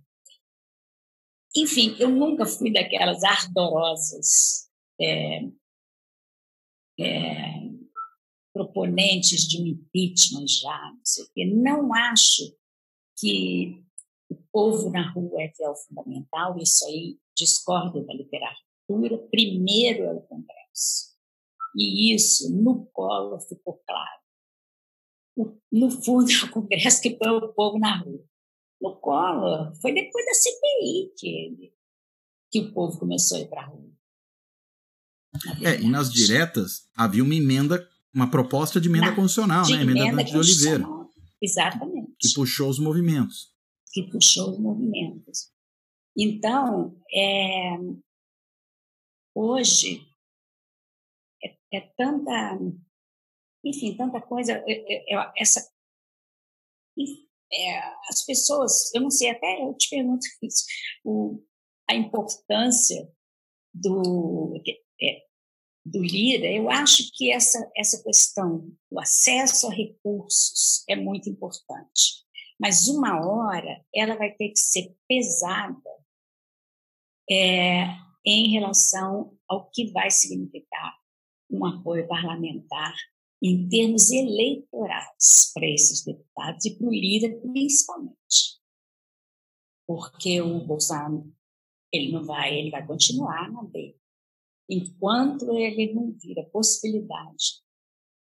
[1.56, 4.70] Enfim, eu nunca fui daquelas ardorosas
[5.02, 5.42] é,
[7.00, 7.70] é,
[8.54, 11.46] proponentes de um impeachment já, não sei o quê.
[11.46, 12.56] Não acho
[13.18, 13.84] que
[14.30, 19.18] o povo na rua é que é o fundamental, isso aí discordo da literatura.
[19.30, 21.09] Primeiro é o Congresso.
[21.76, 24.20] E isso, no colo, ficou claro.
[25.72, 28.24] No fundo, o Congresso que põe o povo na rua.
[28.82, 31.74] No colo, foi depois da CPI que, ele,
[32.52, 33.90] que o povo começou a ir para a rua.
[35.62, 39.84] É, e nas diretas havia uma emenda, uma proposta de emenda Na, constitucional, de né?
[39.84, 40.86] Emenda, emenda de Oliveira.
[41.42, 42.16] Exatamente.
[42.20, 43.54] Que puxou os movimentos.
[43.94, 45.52] Que puxou os movimentos.
[46.18, 47.78] Então, é,
[49.36, 50.09] hoje,
[51.74, 52.60] é tanta,
[53.64, 54.64] enfim, tanta coisa,
[55.38, 55.70] essa,
[57.52, 60.66] é, as pessoas, eu não sei, até eu te pergunto isso,
[61.04, 61.44] o,
[61.90, 63.12] a importância
[63.74, 64.62] do,
[65.02, 65.24] é,
[65.86, 72.28] do Lira, eu acho que essa, essa questão do acesso a recursos é muito importante.
[72.60, 75.90] Mas uma hora ela vai ter que ser pesada
[77.30, 77.86] é,
[78.26, 80.94] em relação ao que vai significar
[81.50, 82.96] um apoio parlamentar
[83.42, 88.60] em termos eleitorais para esses deputados e para o líder principalmente.
[89.88, 91.34] Porque o Bolsonaro
[91.92, 94.00] ele não vai, ele vai continuar na dele.
[94.70, 97.64] Enquanto ele não vira a possibilidade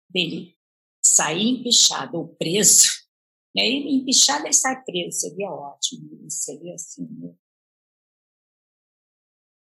[0.08, 0.56] dele
[1.02, 2.86] sair empichado ou preso,
[3.56, 3.66] né?
[3.66, 7.08] empichado ele sai preso, seria ótimo, seria assim.
[7.08, 7.34] Né?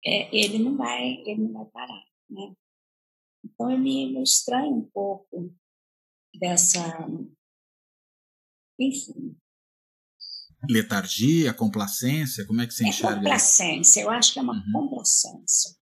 [0.04, 2.54] É, ele não vai, ele não vai parar, né?
[3.60, 5.54] Então, eu me, estranho um pouco
[6.40, 6.80] dessa,
[8.78, 9.36] enfim.
[10.66, 13.16] Letargia, complacência, como é que você é enxerga?
[13.16, 14.72] complacência, eu acho que é uma uhum.
[14.72, 15.76] complacência.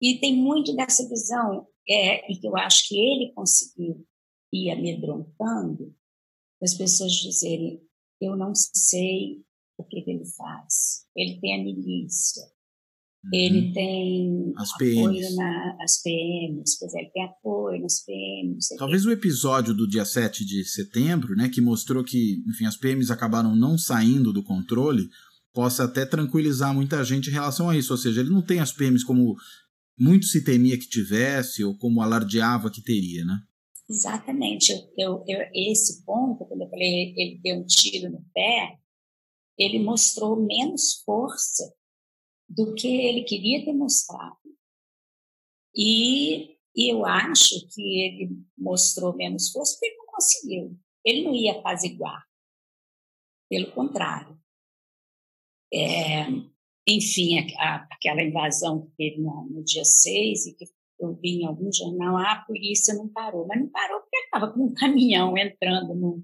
[0.00, 4.04] E tem muito dessa visão, é, e que eu acho que ele conseguiu
[4.52, 5.94] ir amedrontando,
[6.60, 7.80] as pessoas dizerem,
[8.20, 9.44] eu não sei
[9.78, 11.06] o que, que ele faz.
[11.14, 12.42] Ele tem a milícia,
[13.24, 13.30] uhum.
[13.32, 14.98] ele tem as PMs.
[14.98, 15.36] apoio
[15.78, 18.68] nas PMs, pois é, ele tem apoio nas PMs.
[18.76, 23.10] Talvez o episódio do dia 7 de setembro, né, que mostrou que, enfim, as PMs
[23.10, 25.08] acabaram não saindo do controle,
[25.52, 27.92] possa até tranquilizar muita gente em relação a isso.
[27.92, 29.36] Ou seja, ele não tem as PMs como
[29.98, 33.38] muito se temia que tivesse ou como alardeava que teria, né?
[33.88, 34.72] Exatamente.
[34.96, 38.78] Eu, eu, esse ponto, quando eu falei ele deu um tiro no pé,
[39.58, 41.70] ele mostrou menos força
[42.54, 44.36] do que ele queria ter mostrado.
[45.74, 50.78] E, e eu acho que ele mostrou menos força porque ele não conseguiu.
[51.04, 52.22] Ele não ia apaziguar.
[53.48, 54.38] Pelo contrário.
[55.72, 56.26] É,
[56.86, 60.66] enfim, a, a, aquela invasão que teve no, no dia 6 e que
[61.00, 63.46] eu vi em algum jornal, ah, a polícia não parou.
[63.46, 66.22] Mas não parou porque estava com um caminhão entrando no,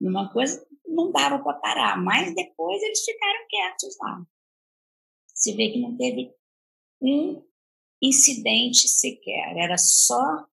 [0.00, 2.00] numa coisa, não dava para parar.
[2.00, 4.24] Mas depois eles ficaram quietos lá.
[5.42, 6.32] Se vê que não teve
[7.00, 7.42] um
[8.00, 10.46] incidente sequer, era só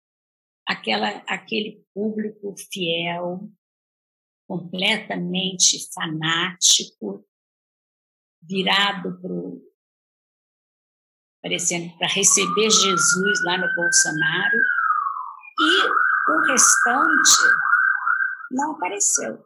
[0.66, 3.42] aquela, aquele público fiel,
[4.48, 7.22] completamente fanático,
[8.42, 9.68] virado para
[11.42, 14.58] parecendo para receber Jesus lá no Bolsonaro,
[15.60, 17.42] e o restante
[18.52, 19.46] não apareceu.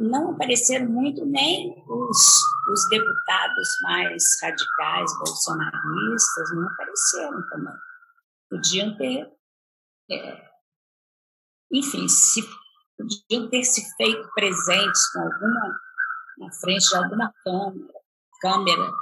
[0.00, 2.40] Não apareceram muito nem os,
[2.72, 7.74] os deputados mais radicais, bolsonaristas, não apareceram também.
[8.50, 9.30] Podiam ter,
[10.10, 10.50] é,
[11.72, 12.42] enfim, se,
[12.96, 15.80] podiam ter se feito presentes com alguma,
[16.38, 18.00] na frente de alguma câmera,
[18.40, 18.92] câmera,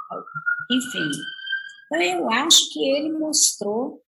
[0.71, 1.09] enfim.
[1.87, 4.03] Então, eu acho que ele mostrou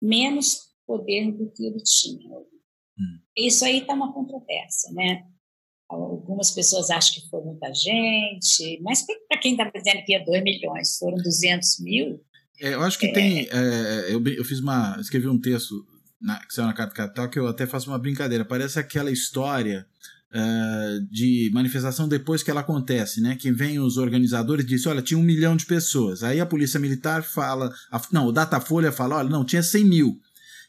[0.00, 2.38] menos poder do que ele tinha.
[2.38, 3.20] Hum.
[3.36, 5.26] Isso aí está uma controvérsia, né?
[5.94, 10.42] Algumas pessoas acham que foi muita gente, mas para quem está dizendo que ia 2
[10.42, 12.20] milhões, foram 200 mil.
[12.60, 13.12] É, eu acho que é...
[13.12, 13.48] tem.
[13.50, 14.96] É, eu, eu fiz uma.
[15.00, 15.84] escrevi um texto
[16.20, 18.44] na, que saiu na Carta Capital que eu até faço uma brincadeira.
[18.44, 19.86] Parece aquela história
[20.32, 23.36] uh, de manifestação depois que ela acontece, né?
[23.36, 26.22] Que vem os organizadores e dizem, olha, tinha um milhão de pessoas.
[26.22, 30.20] Aí a polícia militar fala, a, não, o Datafolha fala, olha, não, tinha 100 mil.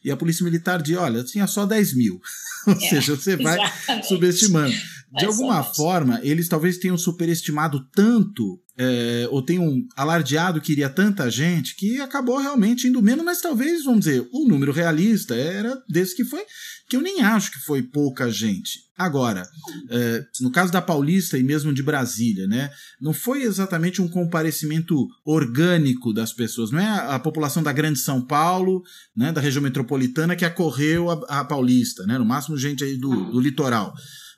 [0.03, 2.21] E a polícia militar diz, olha, tinha só 10 mil.
[2.67, 4.07] Ou é, seja, você vai exatamente.
[4.07, 4.73] subestimando.
[5.15, 11.29] De alguma forma, eles talvez tenham superestimado tanto, é, ou tenham alardeado que iria tanta
[11.29, 16.15] gente, que acabou realmente indo menos, mas talvez, vamos dizer, o número realista era desse
[16.15, 16.41] que foi,
[16.89, 18.83] que eu nem acho que foi pouca gente.
[18.97, 19.47] Agora,
[19.89, 22.71] é, no caso da Paulista e mesmo de Brasília, né,
[23.01, 27.99] não foi exatamente um comparecimento orgânico das pessoas, não é a, a população da Grande
[27.99, 28.83] São Paulo,
[29.15, 33.31] né, da região metropolitana, que acorreu a, a Paulista, né, no máximo gente aí do,
[33.31, 33.93] do litoral.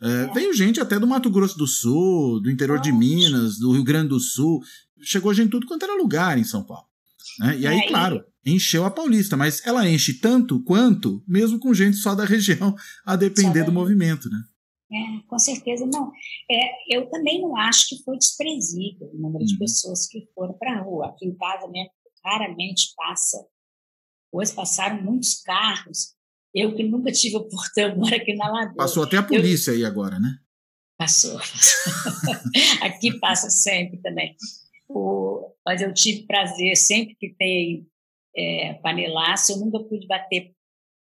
[0.06, 3.84] É, veio gente até do Mato Grosso do Sul, do interior de Minas, do Rio
[3.84, 4.62] Grande do Sul.
[5.02, 6.86] Chegou gente tudo quanto era lugar em São Paulo.
[7.40, 7.58] Né?
[7.58, 11.98] E aí, é, claro, encheu a Paulista, mas ela enche tanto quanto, mesmo com gente
[11.98, 14.44] só da região, a depender do movimento, né?
[14.92, 16.12] É, com certeza não.
[16.50, 19.60] É, eu também não acho que foi desprezível o número de uhum.
[19.60, 21.08] pessoas que foram para a rua.
[21.08, 21.90] Aqui em casa mesmo,
[22.24, 23.44] raramente passa.
[24.32, 26.15] Hoje passaram muitos carros
[26.56, 28.76] eu que nunca tive oportunidade, moro aqui na Lagoa.
[28.76, 29.76] Passou até a polícia eu...
[29.76, 30.40] aí agora, né?
[30.98, 31.38] Passou.
[32.82, 34.36] aqui passa sempre também.
[34.88, 35.52] O...
[35.66, 37.86] Mas eu tive prazer, sempre que tem
[38.36, 40.54] é, panelaço, eu nunca pude bater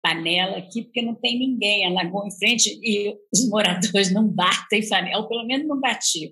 [0.02, 1.86] panela aqui, porque não tem ninguém.
[1.86, 6.32] A lagoa em frente e os moradores não batem panela, ou pelo menos não batiam.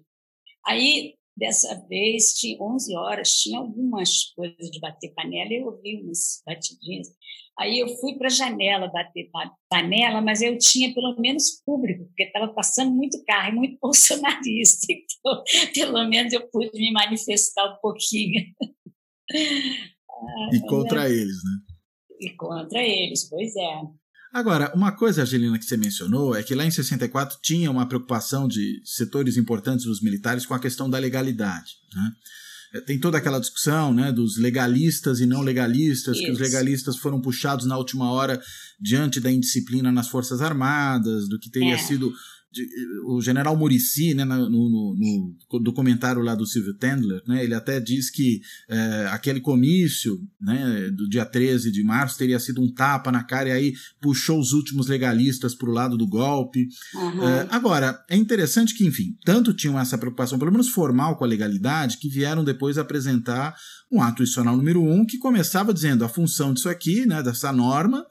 [0.66, 6.42] Aí, dessa vez, tinha 11 horas, tinha algumas coisas de bater panela, eu ouvi umas
[6.46, 7.10] batidinhas.
[7.60, 9.30] Aí eu fui para a janela bater
[9.70, 14.88] panela, mas eu tinha pelo menos público, porque estava passando muito carro e muito bolsonarista.
[14.92, 18.46] Então, pelo menos eu pude me manifestar um pouquinho.
[20.52, 21.76] E contra eles, né?
[22.20, 23.82] E contra eles, pois é.
[24.34, 28.48] Agora, uma coisa, Angelina, que você mencionou é que lá em 64 tinha uma preocupação
[28.48, 31.76] de setores importantes dos militares com a questão da legalidade.
[31.94, 32.12] Né?
[32.74, 36.26] É, tem toda aquela discussão né, dos legalistas e não legalistas, Isso.
[36.26, 38.42] que os legalistas foram puxados na última hora
[38.80, 41.78] diante da indisciplina nas Forças Armadas, do que teria é.
[41.78, 42.14] sido
[42.52, 42.68] de,
[43.06, 47.80] o general Murici, né, no, no, no, documentário lá do Silvio Tendler, né, ele até
[47.80, 53.12] diz que é, aquele comício né, do dia 13 de março teria sido um tapa
[53.12, 56.68] na cara e aí puxou os últimos legalistas para o lado do golpe.
[56.96, 57.28] Uhum.
[57.28, 61.28] É, agora, é interessante que, enfim, tanto tinham essa preocupação, pelo menos formal, com a
[61.28, 63.56] legalidade, que vieram depois apresentar
[63.92, 68.06] um ato institucional número um que começava dizendo a função disso aqui, né, dessa norma,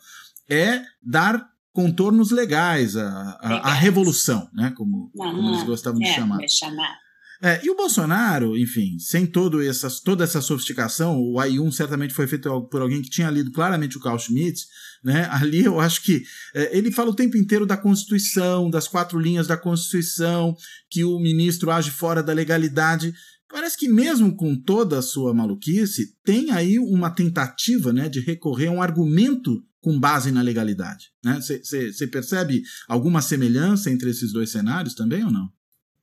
[0.48, 4.72] é dar contornos legais à, à, à revolução, né?
[4.74, 5.34] Como, uhum.
[5.34, 6.40] como eles gostavam de é, chamar.
[6.48, 6.96] chamar.
[7.42, 12.26] É, e o Bolsonaro, enfim, sem todo essas, toda essa sofisticação, o AI1 certamente foi
[12.26, 14.64] feito por alguém que tinha lido claramente o Carl Schmitt,
[15.04, 15.28] né?
[15.30, 16.22] Ali eu acho que
[16.54, 20.56] é, ele fala o tempo inteiro da Constituição, das quatro linhas da Constituição,
[20.90, 23.12] que o ministro age fora da legalidade.
[23.48, 28.66] Parece que mesmo com toda a sua maluquice, tem aí uma tentativa né, de recorrer
[28.66, 31.12] a um argumento com base na legalidade.
[31.22, 32.10] Você né?
[32.10, 35.48] percebe alguma semelhança entre esses dois cenários também ou não?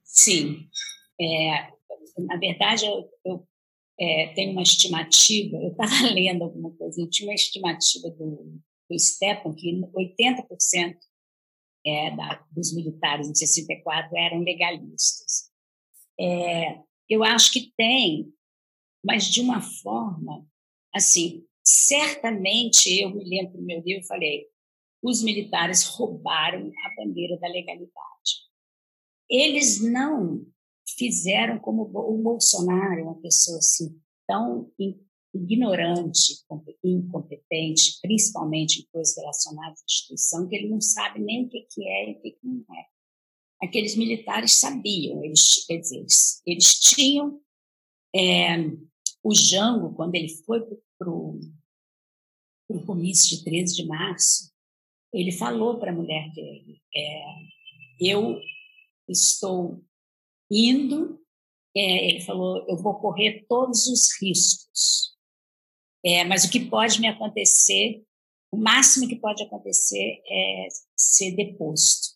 [0.02, 0.68] Sim.
[1.20, 1.68] É,
[2.18, 3.46] na verdade, eu, eu
[4.00, 8.98] é, tenho uma estimativa, eu estava lendo alguma coisa, eu tinha uma estimativa do, do
[8.98, 10.96] Stepan que 80%
[11.86, 15.50] é, da, dos militares em 64 eram legalistas.
[16.18, 16.78] É,
[17.08, 18.32] eu acho que tem,
[19.04, 20.46] mas de uma forma
[20.94, 24.46] assim, certamente eu me lembro do meu livro, falei,
[25.02, 28.44] os militares roubaram a bandeira da legalidade.
[29.28, 30.46] Eles não
[30.96, 34.72] fizeram como o Bolsonaro, uma pessoa assim tão
[35.34, 36.44] ignorante,
[36.82, 42.10] incompetente, principalmente em coisas relacionadas à instituição, que ele não sabe nem o que é
[42.10, 42.93] e o que não é.
[43.64, 47.40] Aqueles militares sabiam, eles, quer dizer, eles, eles tinham
[48.14, 48.58] é,
[49.22, 50.60] o Jango, quando ele foi
[50.98, 51.40] para o
[52.86, 54.52] comício de 13 de março,
[55.12, 57.24] ele falou para a mulher dele: é,
[58.00, 58.38] Eu
[59.08, 59.82] estou
[60.50, 61.20] indo,
[61.74, 65.16] é, ele falou, eu vou correr todos os riscos,
[66.04, 68.04] é, mas o que pode me acontecer,
[68.52, 72.13] o máximo que pode acontecer é ser deposto.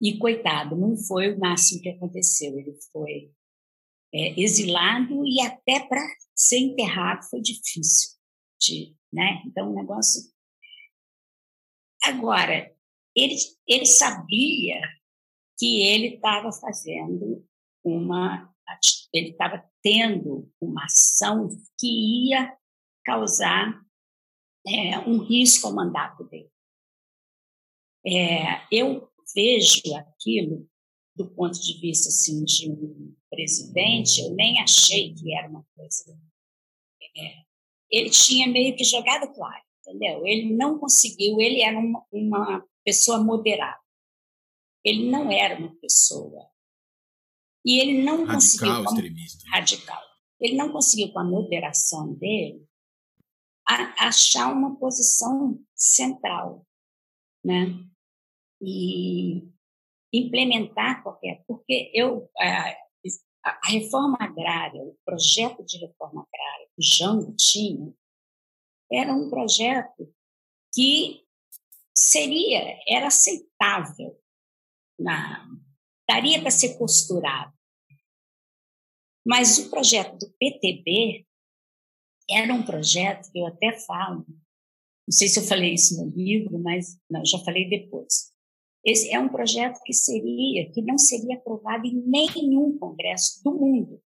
[0.00, 3.32] E coitado, não foi o máximo que aconteceu, ele foi
[4.12, 6.00] é, exilado e até para
[6.34, 8.16] ser enterrado foi difícil,
[8.60, 9.42] de, né?
[9.46, 10.22] Então, o negócio.
[12.02, 12.72] Agora,
[13.14, 13.34] ele,
[13.66, 14.80] ele sabia
[15.58, 17.44] que ele estava fazendo
[17.82, 18.52] uma.
[19.12, 22.54] Ele estava tendo uma ação que ia
[23.04, 23.80] causar
[24.66, 26.50] é, um risco ao mandato dele.
[28.04, 30.66] É, eu vejo aquilo
[31.14, 36.18] do ponto de vista assim, de um presidente, eu nem achei que era uma coisa.
[37.16, 37.42] É,
[37.90, 40.26] ele tinha meio que jogado claro, entendeu?
[40.26, 43.80] Ele não conseguiu, ele era uma, uma pessoa moderada.
[44.84, 46.48] Ele não era uma pessoa.
[47.64, 48.84] E ele não radical, conseguiu.
[48.84, 49.50] Com, extremista.
[49.50, 50.02] Radical.
[50.38, 52.64] Ele não conseguiu, com a moderação dele,
[53.66, 56.64] a, achar uma posição central.
[57.44, 57.86] Né?
[58.60, 59.48] E
[60.12, 61.44] implementar qualquer.
[61.46, 62.76] Porque eu, a,
[63.44, 67.92] a reforma agrária, o projeto de reforma agrária que o Jango tinha,
[68.90, 70.12] era um projeto
[70.74, 71.24] que
[71.94, 74.18] seria, era aceitável,
[74.98, 75.46] na,
[76.08, 77.52] daria para ser costurado.
[79.26, 81.26] Mas o projeto do PTB
[82.30, 86.58] era um projeto que eu até falo, não sei se eu falei isso no livro,
[86.58, 88.35] mas não, já falei depois.
[88.86, 94.00] Esse é um projeto que seria, que não seria aprovado em nenhum congresso do mundo,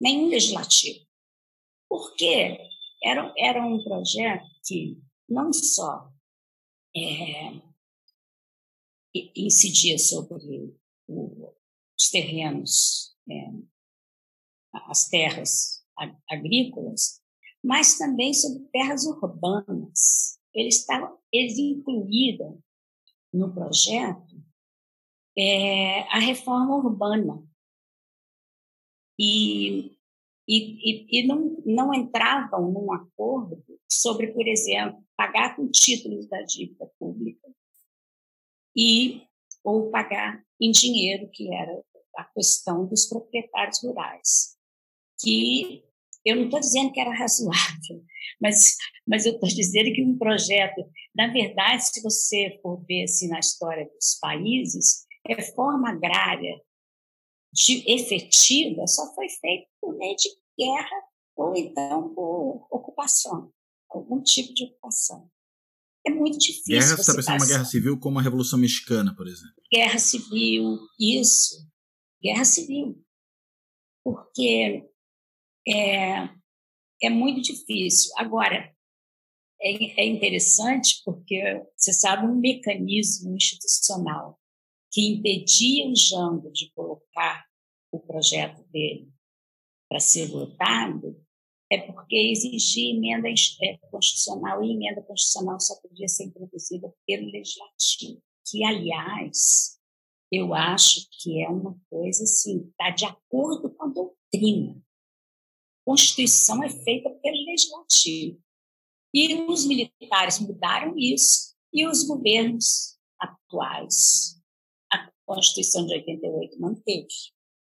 [0.00, 1.06] nenhum legislativo.
[1.88, 2.58] Por quê?
[3.00, 6.12] Era, era um projeto que não só
[6.96, 7.62] é,
[9.36, 10.74] incidia sobre
[11.06, 11.54] o,
[11.96, 13.52] os terrenos, é,
[14.88, 15.86] as terras
[16.28, 17.22] agrícolas,
[17.62, 20.40] mas também sobre terras urbanas.
[20.52, 22.60] Eles, estavam, eles incluíram
[23.32, 24.42] no projeto
[25.36, 27.42] é a reforma urbana.
[29.18, 29.98] E,
[30.48, 36.90] e, e não, não entravam num acordo sobre, por exemplo, pagar com títulos da dívida
[36.98, 37.48] pública
[38.76, 39.22] e
[39.64, 41.84] ou pagar em dinheiro, que era
[42.16, 44.56] a questão dos proprietários rurais,
[45.20, 45.84] que
[46.28, 48.02] eu não estou dizendo que era razoável,
[48.40, 48.76] mas,
[49.06, 53.38] mas eu estou dizendo que um projeto, na verdade, se você for ver assim, na
[53.38, 56.60] história dos países, reforma agrária
[57.52, 63.52] de, efetiva só foi feita por meio de guerra ou então por ocupação,
[63.90, 65.30] algum tipo de ocupação.
[66.06, 66.74] é muito difícil.
[66.74, 69.54] Guerra, você está pensando numa guerra civil como a Revolução Mexicana, por exemplo?
[69.72, 71.68] Guerra civil, isso.
[72.22, 73.04] Guerra civil.
[74.02, 74.87] Porque
[75.68, 76.28] é,
[77.02, 78.12] é muito difícil.
[78.16, 78.74] Agora,
[79.60, 84.38] é, é interessante porque você sabe um mecanismo institucional
[84.90, 87.44] que impedia o Jango de colocar
[87.92, 89.12] o projeto dele
[89.88, 91.16] para ser votado
[91.70, 98.22] é porque exigia emenda é, constitucional e emenda constitucional só podia ser introduzida pelo legislativo,
[98.46, 99.78] que aliás
[100.32, 104.82] eu acho que é uma coisa assim, está de acordo com a doutrina.
[105.88, 108.38] A Constituição é feita pelo legislativo.
[109.14, 114.38] E os militares mudaram isso e os governos atuais.
[114.92, 117.08] A Constituição de 88 manteve.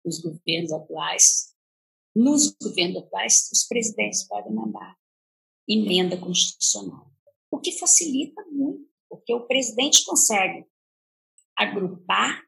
[0.05, 1.51] Os governos atuais
[2.15, 4.99] nos governos atuais, os presidentes podem mandar
[5.69, 7.09] emenda constitucional,
[7.51, 10.67] o que facilita muito, porque o presidente consegue
[11.57, 12.43] agrupar,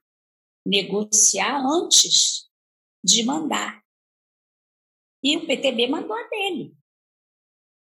[0.66, 2.48] negociar antes
[3.04, 3.81] de mandar.
[5.22, 6.76] E o PTB mandou a dele.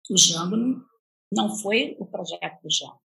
[0.10, 0.86] O Jango não,
[1.32, 3.02] não foi o projeto do Jango.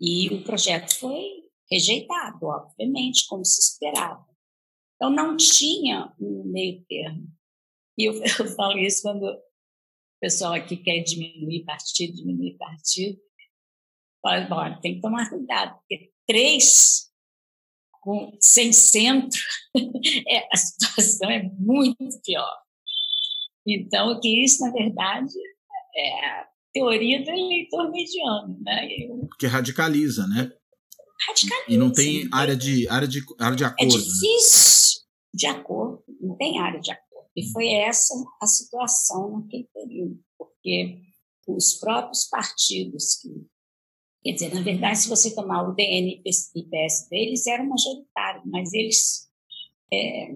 [0.00, 4.26] E o projeto foi rejeitado, obviamente, como se esperava.
[4.96, 7.28] Então, não tinha um meio termo.
[7.96, 9.40] E eu, eu falo isso quando o
[10.20, 13.20] pessoal aqui quer diminuir partido, diminuir partido.
[14.48, 17.08] Bom, tem que tomar cuidado, porque três
[18.00, 19.40] com, sem centro,
[20.26, 22.67] é, a situação é muito pior.
[23.68, 25.34] Então, que isso, na verdade,
[25.94, 28.58] é a teoria do eleitor mediano.
[28.62, 28.88] Né?
[28.98, 30.50] Eu, porque radicaliza, né?
[31.26, 31.64] Radicaliza.
[31.68, 33.94] E não tem área de, área de, área de é acordo.
[33.94, 35.06] É difícil né?
[35.34, 37.28] de acordo, não tem área de acordo.
[37.36, 41.02] E foi essa a situação naquele período, porque
[41.46, 43.28] os próprios partidos que
[44.22, 48.72] Quer dizer, na verdade, se você tomar o DN e PSD, eles eram majoritários, mas
[48.72, 49.28] eles
[49.92, 50.34] é,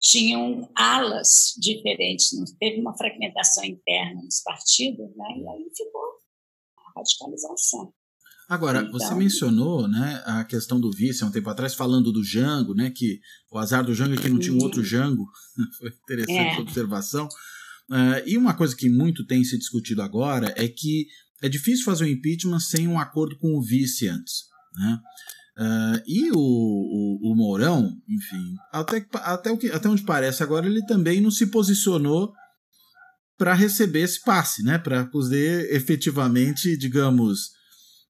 [0.00, 5.26] tinham alas diferentes, não teve uma fragmentação interna nos partidos, né?
[5.36, 6.02] e aí ficou
[6.76, 7.92] a radicalização.
[8.48, 12.24] Agora, então, você mencionou né, a questão do vice há um tempo atrás, falando do
[12.24, 13.20] Jango, né, que
[13.52, 15.26] o azar do Jango é que não tinha um outro Jango.
[15.78, 16.56] Foi interessante é.
[16.56, 17.28] a observação.
[17.90, 21.08] Uh, e uma coisa que muito tem se discutido agora é que
[21.42, 24.44] é difícil fazer um impeachment sem um acordo com o vice antes.
[24.74, 24.98] Né?
[25.58, 30.66] Uh, e o, o, o, Mourão, enfim, até, até, o que, até onde parece agora,
[30.66, 32.32] ele também não se posicionou
[33.36, 34.78] para receber esse passe, né?
[34.78, 37.50] para poder efetivamente, digamos,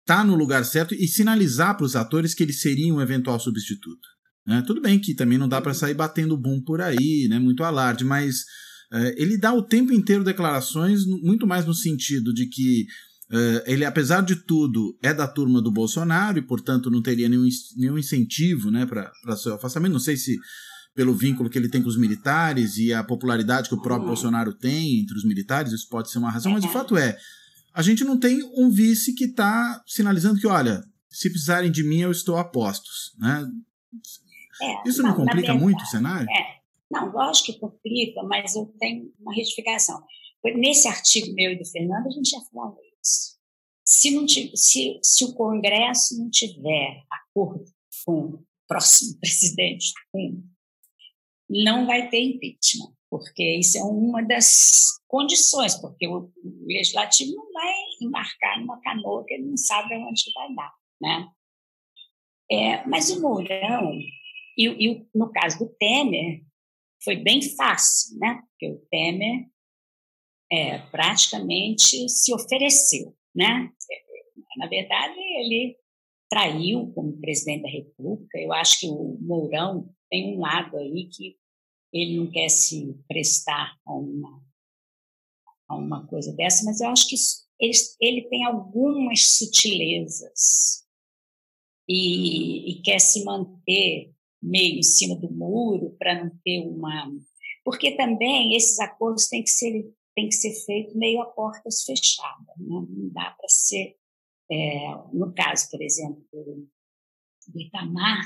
[0.04, 4.06] tá no lugar certo e sinalizar para os atores que ele seria um eventual substituto.
[4.46, 4.62] Né?
[4.64, 7.40] Tudo bem que também não dá para sair batendo boom por aí, né?
[7.40, 8.40] muito alarde, mas
[8.92, 12.86] uh, ele dá o tempo inteiro declarações muito mais no sentido de que
[13.66, 17.98] ele, apesar de tudo, é da turma do Bolsonaro e, portanto, não teria nenhum, nenhum
[17.98, 19.92] incentivo né, para seu afastamento.
[19.92, 20.38] Não sei se
[20.94, 24.14] pelo vínculo que ele tem com os militares e a popularidade que o próprio uhum.
[24.14, 27.16] Bolsonaro tem entre os militares, isso pode ser uma razão, mas o fato é,
[27.72, 32.00] a gente não tem um vice que está sinalizando que, olha, se precisarem de mim,
[32.00, 33.14] eu estou a postos.
[33.18, 33.46] Né?
[34.60, 36.28] É, Isso não, não complica verdade, muito o cenário?
[36.30, 36.62] É.
[36.90, 40.02] Não, lógico que complica, mas eu tenho uma retificação.
[40.44, 43.38] Nesse artigo meu e do Fernando, a gente já falou isso.
[43.84, 47.64] Se, não tiver, se, se o Congresso não tiver acordo
[48.04, 49.92] com o próximo presidente,
[51.48, 56.32] não vai ter impeachment porque isso é uma das condições, porque o,
[56.64, 61.28] legislativo não vai embarcar numa canoa que ele não sabe onde vai dar, né?
[62.50, 63.92] É, mas o Mourão,
[64.56, 66.42] e, e, no caso do Temer,
[67.04, 68.42] foi bem fácil, né?
[68.48, 69.46] Porque o Temer
[70.52, 73.72] é, praticamente se ofereceu, né?
[74.58, 75.78] Na verdade, ele
[76.28, 78.38] traiu como presidente da República.
[78.38, 81.36] Eu acho que o Mourão tem um lado aí que
[81.90, 84.42] ele não quer se prestar a uma,
[85.68, 87.16] a uma coisa dessa, mas eu acho que
[87.58, 90.84] ele, ele tem algumas sutilezas
[91.88, 97.10] e, e quer se manter meio em cima do muro para não ter uma.
[97.64, 102.56] Porque também esses acordos têm que ser, têm que ser feitos meio a portas fechadas,
[102.58, 102.66] né?
[102.66, 103.96] não dá para ser.
[104.50, 108.22] É, no caso, por exemplo, do Itamar,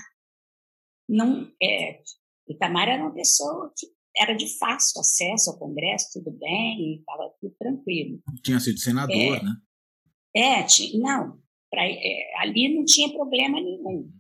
[1.08, 2.02] não, é,
[2.48, 7.54] Itamar era uma pessoa que era de fácil acesso ao Congresso, tudo bem, estava tudo
[7.58, 8.20] tranquilo.
[8.42, 9.56] Tinha sido senador, é, né?
[10.34, 14.10] É, tinha, não, pra, é, ali não tinha problema nenhum.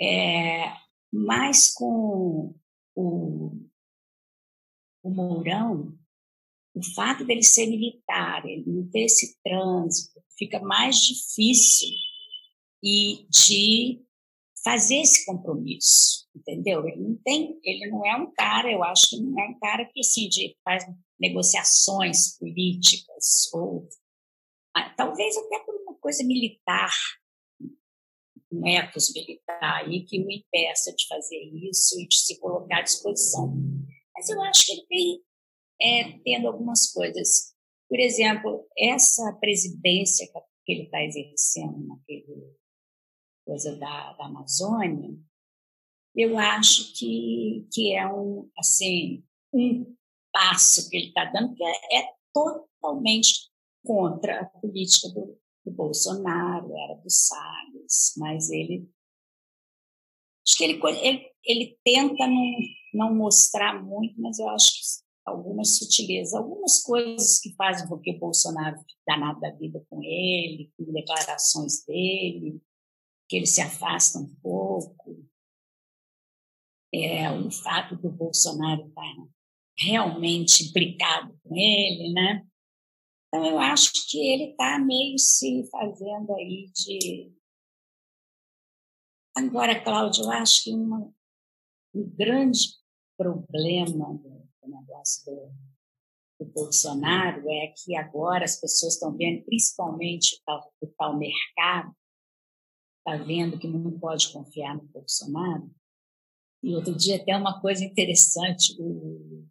[0.00, 0.72] É,
[1.12, 2.54] mas com
[2.94, 3.68] o,
[5.02, 5.96] o Mourão,
[6.74, 11.88] o fato dele ser militar, ele não ter esse trânsito fica mais difícil
[12.82, 14.02] e de
[14.64, 16.86] fazer esse compromisso, entendeu?
[16.86, 19.84] Ele não tem, ele não é um cara, eu acho que não é um cara
[19.84, 20.84] que assim de faz
[21.20, 23.88] negociações políticas ou
[24.74, 26.92] ah, talvez até por uma coisa militar,
[28.50, 32.82] um ethos militar aí que o impeça de fazer isso e de se colocar à
[32.82, 33.54] disposição.
[34.14, 35.22] Mas eu acho que ele tem
[35.80, 37.54] é, tendo algumas coisas.
[37.88, 40.26] Por exemplo, essa presidência
[40.64, 42.54] que ele está exercendo naquele
[43.44, 45.16] coisa da, da Amazônia,
[46.16, 49.94] eu acho que, que é um, assim, um
[50.32, 53.50] passo que ele está dando que é, é, totalmente
[53.84, 58.88] contra a política do, do Bolsonaro, era do Salles, mas ele
[60.46, 62.52] acho que ele, ele, ele tenta não,
[62.92, 68.12] não mostrar muito, mas eu acho que algumas sutilezas, algumas coisas que fazem com que
[68.18, 72.60] Bolsonaro danado da vida com ele, com declarações dele,
[73.28, 75.24] que ele se afasta um pouco.
[76.92, 79.28] É, o fato do Bolsonaro estar tá
[79.78, 82.46] realmente implicado com ele, né?
[83.26, 87.32] Então, eu acho que ele está meio se fazendo aí de.
[89.36, 91.12] Agora, Cláudio, eu acho que uma,
[91.92, 92.68] um grande
[93.16, 95.52] problema do, do negócio do,
[96.40, 101.94] do, Bolsonaro é que agora as pessoas estão vendo, principalmente o tal, o tal mercado,
[102.98, 105.70] está vendo que não pode confiar no Bolsonaro.
[106.62, 109.46] E outro dia até uma coisa interessante, o...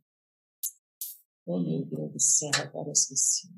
[1.45, 3.49] Oh, meu Deus do céu, agora eu esqueci.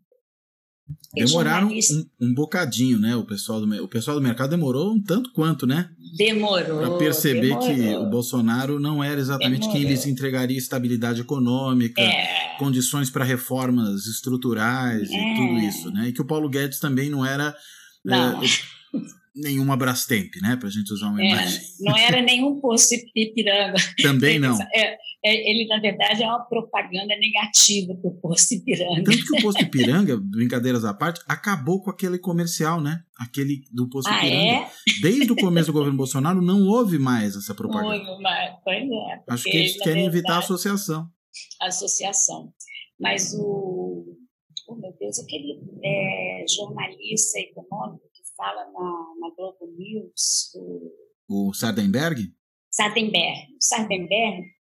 [1.16, 3.16] Demoraram um, um, bocadinho, né?
[3.16, 5.90] O pessoal, do, o pessoal do mercado demorou um tanto quanto, né?
[6.18, 6.80] Demorou.
[6.80, 7.76] Para perceber demorou.
[7.76, 9.82] que o Bolsonaro não era exatamente demorou.
[9.82, 12.56] quem lhes entregaria estabilidade econômica, é.
[12.60, 15.16] condições para reformas estruturais é.
[15.16, 16.10] e tudo isso, né?
[16.10, 17.56] E que o Paulo Guedes também não era.
[18.04, 18.44] Não.
[18.44, 18.48] É,
[19.36, 20.56] nenhuma Brastemp, né?
[20.56, 21.62] Para a gente usar uma é, imagem.
[21.82, 23.76] Não era nenhum posto Ipiranga.
[24.02, 24.58] Também não.
[24.74, 29.04] É, é, ele, na verdade, é uma propaganda negativa para o posto Ipiranga.
[29.04, 33.02] Tanto que o posto Ipiranga, brincadeiras à parte, acabou com aquele comercial, né?
[33.20, 34.66] Aquele do posto ah, Ipiranga.
[34.66, 34.70] É?
[35.02, 37.98] Desde o começo do governo Bolsonaro não houve mais essa propaganda.
[37.98, 39.24] Não houve mais, pois é.
[39.30, 41.10] Acho que eles querem verdade, evitar a associação.
[41.62, 42.54] Associação.
[43.00, 44.06] Mas o.
[44.68, 48.06] Oh, meu Deus, aquele é, jornalista econômico
[48.36, 50.52] fala na, na Globo News.
[50.56, 52.34] O, o Sardenberg?
[52.72, 53.56] Sardenberg.
[53.60, 54.56] Sardenberg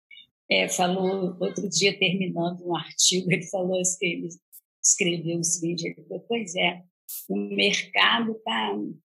[0.49, 4.29] é, falou outro dia, terminando um artigo, ele falou assim, ele
[4.83, 6.83] escreveu o seguinte, ele falou, pois é,
[7.29, 8.75] o mercado está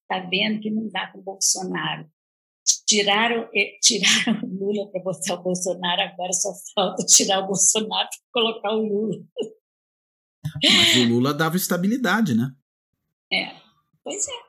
[0.08, 2.08] tá vendo que não dá com o Bolsonaro.
[2.86, 8.08] Tiraram, eh, tiraram o Lula para botar o Bolsonaro, agora só falta tirar o Bolsonaro
[8.08, 9.24] para colocar o Lula.
[10.64, 12.50] Mas o Lula dava estabilidade, né?
[13.30, 13.54] É,
[14.02, 14.47] pois é.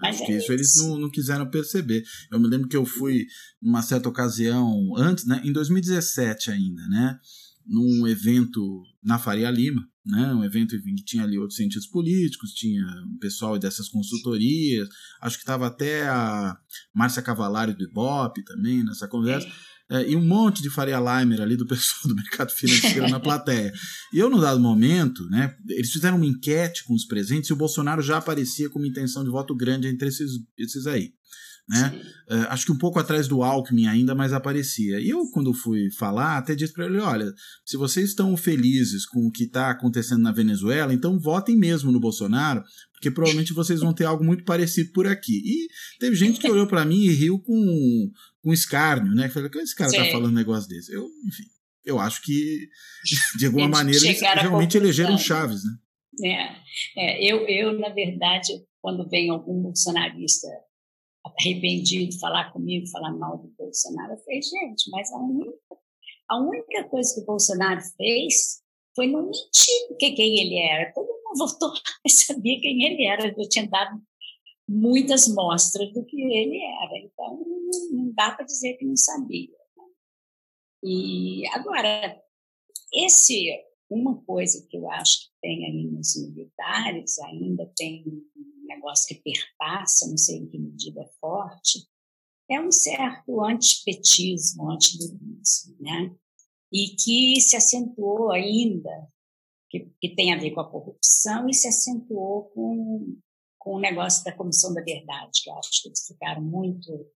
[0.00, 2.04] Acho que isso eles não, não quiseram perceber.
[2.30, 3.26] Eu me lembro que eu fui,
[3.60, 7.18] numa certa ocasião, antes, né, em 2017 ainda, né,
[7.66, 12.84] num evento na Faria Lima, né, um evento que tinha ali outros cientistas políticos, tinha
[13.06, 14.88] um pessoal dessas consultorias,
[15.20, 16.56] acho que estava até a
[16.94, 19.46] Márcia Cavalari do Ibope também nessa conversa.
[19.46, 23.18] É é, e um monte de Faria Limer ali do pessoal do mercado financeiro na
[23.20, 23.72] plateia.
[24.12, 27.56] E eu, no dado momento, né, eles fizeram uma enquete com os presentes e o
[27.56, 31.12] Bolsonaro já aparecia com uma intenção de voto grande entre esses, esses aí.
[31.68, 32.00] Né?
[32.30, 34.98] Uh, acho que um pouco atrás do Alckmin ainda, mas aparecia.
[35.00, 37.30] E eu, quando fui falar, até disse para ele: olha,
[37.64, 42.00] se vocês estão felizes com o que está acontecendo na Venezuela, então votem mesmo no
[42.00, 42.64] Bolsonaro,
[42.94, 45.42] porque provavelmente vocês vão ter algo muito parecido por aqui.
[45.44, 45.68] E
[46.00, 48.10] teve gente que olhou para mim e riu com,
[48.48, 49.28] com escárnio, né?
[49.28, 50.04] Falei, que esse cara tá Sim.
[50.04, 50.90] tá falando um negócio desse?
[50.90, 51.44] Eu, enfim,
[51.84, 52.66] eu acho que,
[53.36, 55.72] de alguma eles maneira, eles realmente elegeram Chaves, né?
[56.24, 56.56] É,
[56.96, 60.48] é, eu, eu, na verdade, quando vem algum bolsonarista
[61.38, 64.14] arrependido falar comigo, falar mal do Bolsonaro.
[64.14, 65.58] Eu falei, gente, mas a única,
[66.30, 68.62] a única coisa que o Bolsonaro fez
[68.96, 70.90] foi não mentir que quem ele era.
[70.94, 71.72] Todo mundo votou
[72.06, 73.28] e sabia quem ele era.
[73.28, 74.00] Eu tinha dado
[74.66, 77.07] muitas mostras do que ele era.
[77.90, 79.56] Não dá para dizer que não sabia.
[80.82, 82.20] E agora,
[82.92, 83.50] esse
[83.90, 88.04] uma coisa que eu acho que tem aí nos militares ainda tem
[88.68, 91.88] negócio que perpassa, não sei em que medida é forte,
[92.50, 96.14] é um certo antipetismo, antilulismo, né?
[96.72, 98.90] E que se acentuou ainda,
[99.70, 103.16] que, que tem a ver com a corrupção, e se acentuou com,
[103.58, 107.10] com o negócio da Comissão da Verdade, que eu acho que eles ficaram muito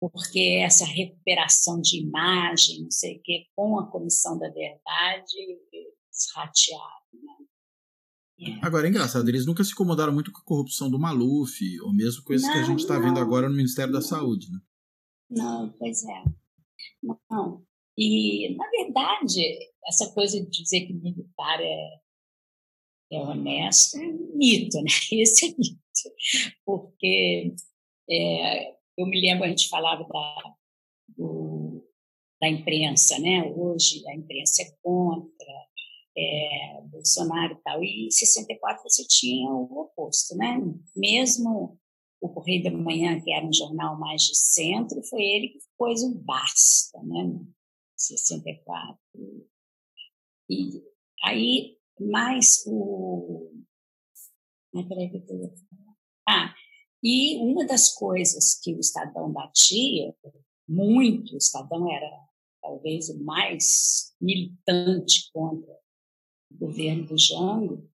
[0.00, 5.36] porque essa recuperação de imagem, não sei o quê, com a Comissão da Verdade,
[5.72, 7.06] eles ratearam.
[7.12, 8.52] Né?
[8.52, 8.66] É.
[8.66, 12.24] Agora, é engraçado, eles nunca se incomodaram muito com a corrupção do Maluf, ou mesmo
[12.24, 14.58] coisas não, que a gente está vendo agora no Ministério da Saúde, né?
[15.30, 16.24] Não, pois é.
[17.30, 17.62] Não.
[17.96, 22.00] E, na verdade, essa coisa de dizer que militar é,
[23.12, 24.90] é honesto é um mito, né?
[25.12, 25.78] Esse é mito.
[26.64, 27.54] Porque
[28.10, 30.54] é, eu me lembro, a gente falava da,
[31.16, 31.84] do,
[32.40, 33.44] da imprensa, né?
[33.56, 35.68] Hoje a imprensa é contra
[36.16, 37.82] é, Bolsonaro e tal.
[37.82, 40.58] E em 64 você tinha o oposto, né?
[40.94, 41.78] Mesmo
[42.20, 46.02] o Correio da Manhã, que era um jornal mais de centro, foi ele que pôs
[46.02, 47.40] o basta, né?
[47.96, 48.98] 64.
[50.48, 50.82] E
[51.22, 53.50] aí, mais o.
[54.74, 55.54] Ah, peraí, que eu.
[56.28, 56.54] Ah,
[57.02, 60.14] e uma das coisas que o Estadão batia
[60.68, 62.10] muito, o Estadão era
[62.60, 65.72] talvez o mais militante contra
[66.50, 67.88] o governo do Jango,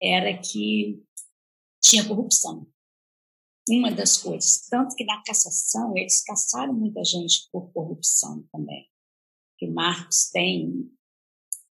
[0.00, 1.02] era que
[1.82, 2.66] tinha corrupção.
[3.68, 4.66] Uma das coisas.
[4.68, 8.88] Tanto que na cassação eles caçaram muita gente por corrupção também
[9.58, 10.90] que o Marcos tem.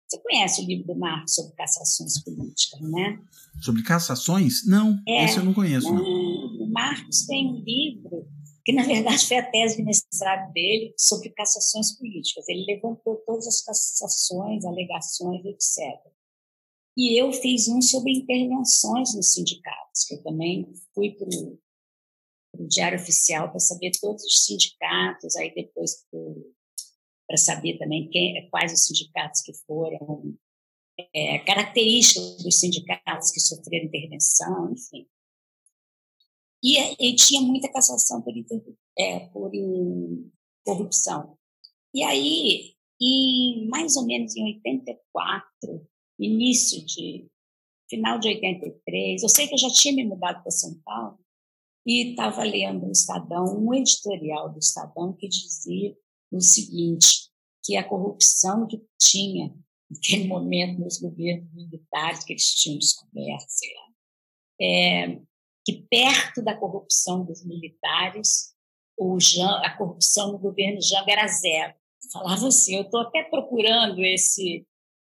[0.09, 3.21] Você conhece o livro do Marcos sobre cassações políticas, né?
[3.61, 4.65] Sobre cassações?
[4.67, 5.93] Não, é, esse eu não conheço.
[5.93, 6.03] Não.
[6.03, 6.46] O
[6.77, 8.29] Marcos tem um livro
[8.65, 12.47] que, na verdade, foi a tese de mestrado dele sobre cassações políticas.
[12.49, 15.99] Ele levantou todas as cassações, alegações, etc.
[16.95, 22.99] E eu fiz um sobre intervenções nos sindicatos, que eu também fui para o Diário
[22.99, 26.21] Oficial para saber todos os sindicatos, aí depois para
[27.27, 30.33] para saber também quem, quais os sindicatos que foram,
[31.13, 35.07] é, características dos sindicatos que sofreram intervenção, enfim.
[36.63, 38.33] E, e tinha muita cassação por,
[38.99, 39.51] é, por
[40.65, 41.37] corrupção.
[41.95, 45.87] E aí, em mais ou menos em 84,
[46.19, 47.27] início de
[47.89, 51.19] final de 83, eu sei que eu já tinha me mudado para São Paulo
[51.87, 55.97] e estava lendo no Estadão um editorial do Estadão que dizia
[56.33, 57.31] o seguinte,
[57.65, 59.55] que a corrupção que tinha
[59.89, 63.87] naquele momento nos governos militares que eles tinham descoberto, sei lá,
[64.61, 65.23] é,
[65.67, 68.55] que perto da corrupção dos militares,
[69.19, 71.75] Jean, a corrupção no governo Jango era zero.
[72.13, 74.65] Falava assim, eu estou até procurando esse,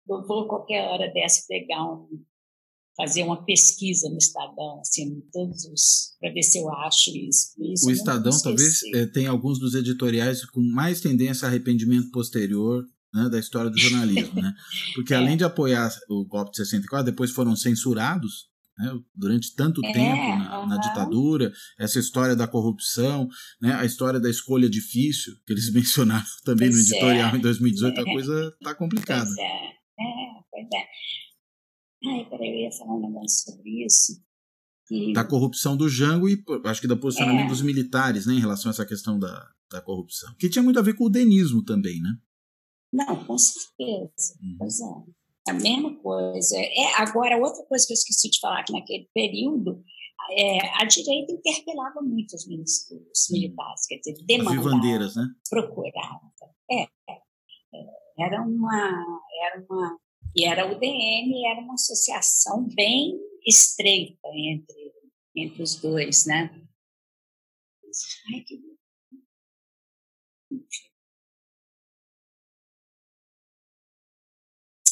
[0.07, 2.07] eu vou qualquer hora dessa pegar um
[2.97, 7.55] fazer uma pesquisa no Estadão, assim, todos os para ver se eu acho isso.
[7.57, 12.85] isso o Estadão talvez é, tenha alguns dos editoriais com mais tendência a arrependimento posterior
[13.13, 14.53] né, da história do jornalismo, né?
[14.93, 15.17] Porque é.
[15.17, 18.48] além de apoiar o golpe de 64, depois foram censurados
[18.79, 23.27] né, durante tanto é, tempo na, na, ditadura, essa história da corrupção,
[23.61, 27.37] né, a história da escolha difícil, que eles mencionaram também pois no editorial é.
[27.37, 29.25] em 2018, a coisa está complicada.
[29.25, 32.09] Pois é, é, pois é.
[32.09, 34.23] Ai, peraí, eu ia falar um negócio sobre isso.
[34.87, 35.11] Que...
[35.13, 37.49] Da corrupção do Jango e acho que do posicionamento é.
[37.49, 40.33] dos militares, né, em relação a essa questão da, da corrupção.
[40.39, 42.17] Que tinha muito a ver com o denismo também, né?
[42.91, 44.39] Não, com certeza.
[44.41, 44.55] Hum.
[44.57, 45.18] Pois é.
[45.49, 46.57] A mesma coisa.
[46.57, 49.83] É, agora, outra coisa que eu esqueci de falar, que naquele período
[50.31, 53.03] é, a direita interpelava muito os, uhum.
[53.31, 55.27] militares, quer dizer, demandava, bandeiras, né?
[55.49, 56.21] procurava.
[56.71, 57.19] É, é,
[58.19, 59.99] era uma, era uma
[60.35, 64.93] e era o DM, era uma associação bem estreita entre,
[65.35, 66.49] entre os dois, né?
[68.31, 68.69] Ai, que...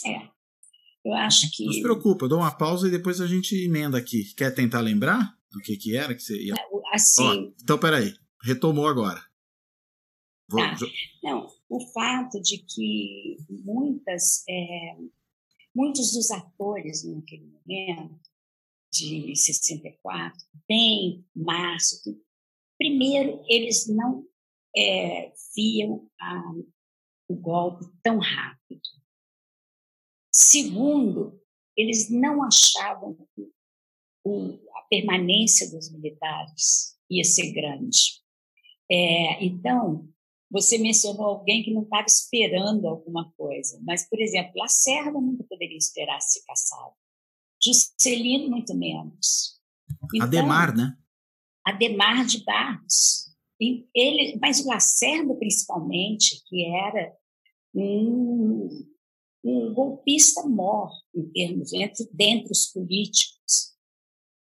[0.05, 0.36] É,
[1.07, 1.65] eu acho que...
[1.65, 4.33] Não se preocupa, eu dou uma pausa e depois a gente emenda aqui.
[4.35, 6.55] Quer tentar lembrar do que, que era que você ia...
[6.93, 7.23] Assim...
[7.23, 9.21] Ó, então, peraí, retomou agora.
[10.49, 10.61] Vou...
[10.61, 10.77] Tá.
[11.23, 14.43] Não, o fato de que muitas...
[14.49, 14.95] É
[15.77, 18.19] muitos dos atores naquele momento,
[18.91, 20.35] de 64,
[20.67, 22.19] bem Márcio,
[22.79, 24.25] primeiro, eles não
[24.75, 26.41] é, viam a,
[27.29, 28.81] o golpe tão rápido.
[30.39, 31.41] Segundo,
[31.75, 33.51] eles não achavam que
[34.75, 38.21] a permanência dos militares ia ser grande.
[38.89, 40.07] É, então,
[40.51, 45.75] você mencionou alguém que não estava esperando alguma coisa, mas, por exemplo, Lacerda nunca poderia
[45.75, 46.93] esperar se caçado.
[47.59, 49.59] Juscelino, muito menos.
[50.13, 50.95] Então, Ademar, né?
[51.65, 53.35] Ademar de Barros.
[53.59, 57.11] Ele, mas o Lacerda, principalmente, que era
[57.73, 58.69] um,
[59.43, 63.75] um golpista mor, em termos, entre, dentre os políticos,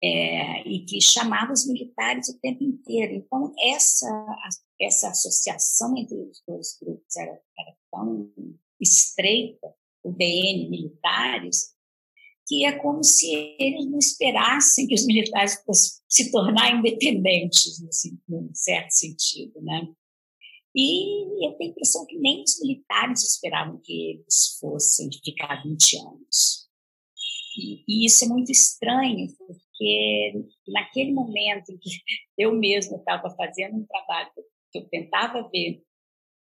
[0.03, 3.13] é, e que chamava os militares o tempo inteiro.
[3.15, 4.35] Então, essa
[4.79, 8.31] essa associação entre os dois grupos era, era tão
[8.79, 9.73] estreita,
[10.03, 11.73] o BN militares,
[12.47, 18.17] que é como se eles não esperassem que os militares fossem se tornar independentes, assim,
[18.27, 19.91] num certo sentido, né?
[20.77, 25.97] E eu tenho a impressão que nem os militares esperavam que eles fossem ficar 20
[25.97, 26.69] anos.
[27.57, 30.33] E, e isso é muito estranho, porque
[30.67, 31.89] naquele momento em que
[32.37, 34.29] eu mesma estava fazendo um trabalho
[34.71, 35.81] que eu tentava ver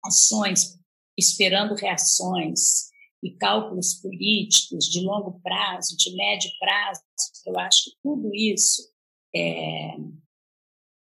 [0.05, 0.79] ações,
[1.19, 2.91] esperando reações,
[3.23, 7.03] e cálculos políticos de longo prazo, de médio prazo,
[7.47, 8.83] eu acho que tudo isso
[9.35, 9.97] é,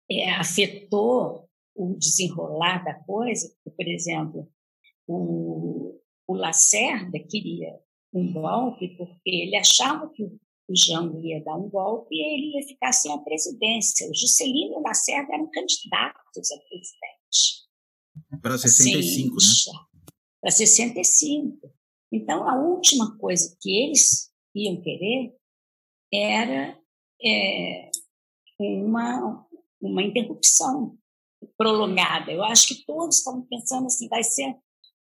[0.10, 1.47] é, afetou
[1.78, 3.54] o desenrolar da coisa.
[3.64, 4.52] Por exemplo,
[5.08, 7.80] o, o Lacerda queria
[8.14, 12.68] um golpe porque ele achava que o Jango ia dar um golpe e ele ia
[12.68, 14.10] ficar sem a presidência.
[14.10, 17.68] O Juscelino e o Lacerda eram candidatos a presidente.
[18.42, 19.80] Para 65, assim, né?
[20.42, 21.74] Para 65.
[22.12, 25.34] Então, a última coisa que eles iam querer
[26.12, 26.78] era
[27.24, 27.92] é,
[28.60, 29.48] uma,
[29.80, 30.98] uma interrupção
[31.58, 32.32] prolongada.
[32.32, 34.56] Eu acho que todos estavam pensando assim, vai ser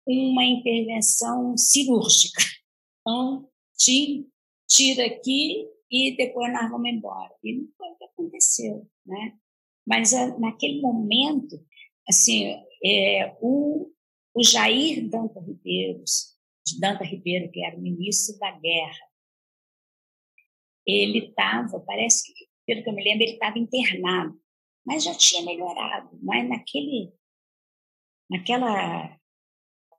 [0.05, 2.41] uma intervenção cirúrgica.
[3.01, 3.47] Então,
[4.67, 7.33] tira aqui e depois nós vamos embora.
[7.43, 9.37] E não foi o que aconteceu, né?
[9.85, 11.55] Mas naquele momento,
[12.09, 12.53] assim,
[12.83, 13.89] é, o,
[14.35, 16.37] o Jair Danta Ribeiros
[16.67, 19.07] de Danta Ribeiro, que era o ministro da Guerra.
[20.85, 24.37] Ele estava, parece que, pelo que eu me lembro, ele estava internado,
[24.88, 26.17] mas já tinha melhorado.
[26.23, 27.11] Mas naquele,
[28.29, 29.19] naquela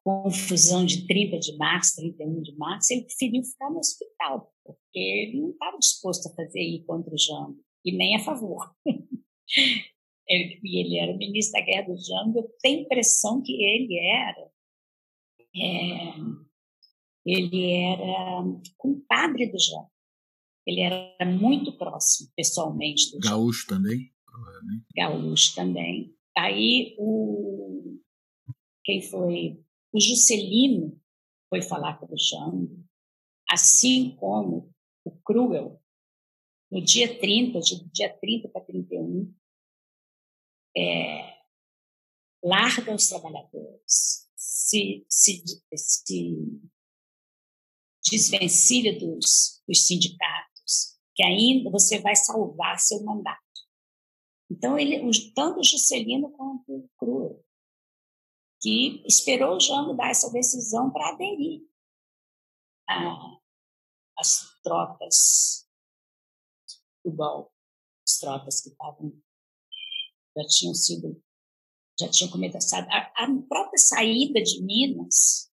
[0.03, 5.43] confusão de 30 de março, 31 de março, ele preferiu ficar no hospital, porque ele
[5.43, 8.75] não estava disposto a fazer ir contra o Jango, e nem a favor.
[10.27, 13.99] ele, ele era o ministro da Guerra do Jango, eu tenho a impressão que ele
[13.99, 14.49] era
[15.55, 16.15] é,
[17.27, 18.43] ele era
[18.77, 19.87] compadre do João.
[20.67, 23.83] Ele era muito próximo, pessoalmente, do Gaúcho João.
[23.83, 24.87] também, provavelmente.
[24.95, 26.15] Gaúcho também.
[26.37, 27.99] Aí, o,
[28.85, 29.65] quem foi?
[29.93, 31.01] O Juscelino
[31.49, 32.85] foi falar com o Jango,
[33.51, 34.73] assim como
[35.05, 35.83] o Cruel,
[36.71, 39.35] no dia 30, de dia 30 para 31,
[40.77, 41.39] é,
[42.45, 45.43] larga os trabalhadores, se, se,
[45.75, 46.61] se
[48.05, 53.48] desvencilha dos, dos sindicatos, que ainda você vai salvar seu mandato.
[54.51, 57.37] Então, ele, tanto o Juscelino quanto o Cruz,
[58.61, 61.63] que esperou o Jango dar essa decisão para aderir
[64.19, 65.69] às tropas
[67.05, 67.53] do golpe,
[68.07, 69.13] as tropas que estavam
[70.37, 71.23] já tinham sido
[72.01, 75.51] já tinham começado a, a própria saída de Minas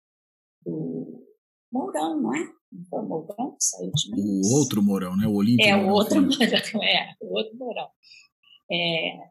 [0.64, 1.26] do,
[1.72, 2.52] Mourão, não é?
[2.72, 4.46] Não foi o Mourão que saiu de Minas?
[4.46, 5.26] O outro Mourão, né?
[5.26, 5.64] O Olímpio.
[5.64, 7.88] É, o outro Mourão, é, o outro Mourão.
[8.70, 9.30] É,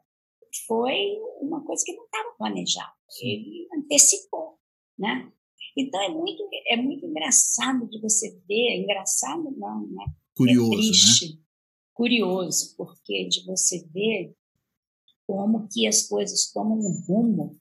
[0.66, 2.94] foi uma coisa que não estava planejada.
[3.22, 4.58] Ele antecipou,
[4.98, 5.30] né?
[5.76, 10.04] Então é muito, é muito engraçado de você ver, engraçado não, né?
[10.34, 11.40] Curioso, é triste, né?
[11.94, 14.34] curioso, porque de você ver
[15.26, 17.60] como que as coisas tomam um rumo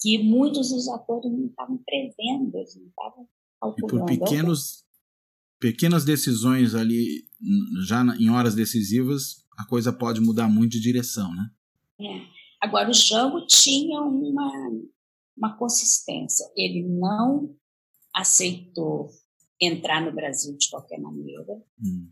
[0.00, 3.28] que muitos dos atores não estavam prevendo, eles não estavam
[3.60, 4.12] calculando.
[4.12, 4.84] E por pequenos,
[5.58, 7.24] pequenas decisões ali,
[7.84, 11.50] já em horas decisivas, a coisa pode mudar muito de direção, né?
[12.00, 12.38] É.
[12.60, 14.70] Agora, o Jango tinha uma,
[15.36, 16.48] uma consistência.
[16.56, 17.56] Ele não
[18.14, 19.10] aceitou
[19.60, 21.60] entrar no Brasil de qualquer maneira.
[21.82, 22.08] Hum.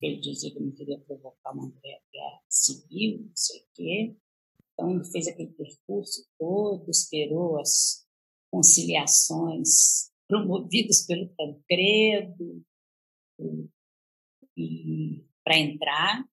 [0.00, 4.16] Ele dizia que não queria provocar uma guerra civil, não sei o quê.
[4.72, 8.06] Então, ele fez aquele percurso todo, esperou as
[8.50, 12.64] conciliações promovidas pelo Tancredo
[15.44, 16.24] para entrar.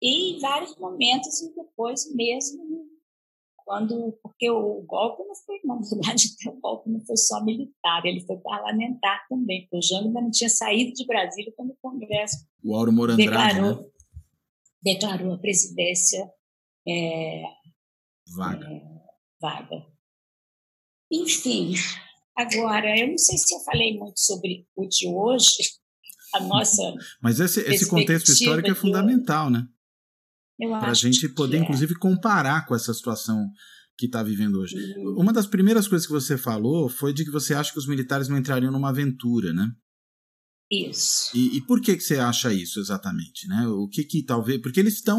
[0.00, 2.86] E em vários momentos, e depois mesmo,
[3.56, 8.24] quando, porque o golpe não foi, na verdade, o golpe não foi só militar, ele
[8.24, 12.46] foi parlamentar também, porque o Jango ainda não tinha saído de Brasília quando o Congresso
[12.64, 13.90] o Auro Morandrade, declarou, né?
[14.82, 16.30] declarou a presidência
[16.88, 17.42] é,
[18.34, 18.66] vaga.
[18.66, 18.82] É,
[19.40, 19.86] vaga.
[21.12, 21.74] Enfim,
[22.36, 25.78] agora, eu não sei se eu falei muito sobre o de hoje,
[26.34, 26.94] a nossa.
[27.20, 29.66] Mas esse, esse contexto histórico é fundamental, né?
[30.58, 31.60] Para a gente poder, é.
[31.60, 33.48] inclusive, comparar com essa situação
[33.96, 34.76] que está vivendo hoje.
[34.76, 35.20] Uhum.
[35.20, 38.28] Uma das primeiras coisas que você falou foi de que você acha que os militares
[38.28, 39.70] não entrariam numa aventura, né?
[40.70, 41.30] Isso.
[41.34, 43.66] E, e, por que, que você acha isso exatamente, né?
[43.68, 44.60] O que que talvez...
[44.60, 45.18] Porque eles estão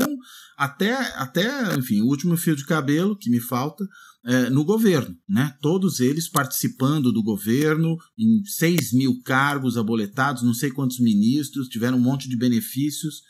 [0.55, 3.83] até, até, enfim, o último fio de cabelo que me falta
[4.25, 5.57] é, no governo, né?
[5.59, 11.97] Todos eles participando do governo, em 6 mil cargos aboletados, não sei quantos ministros, tiveram
[11.97, 13.21] um monte de benefícios.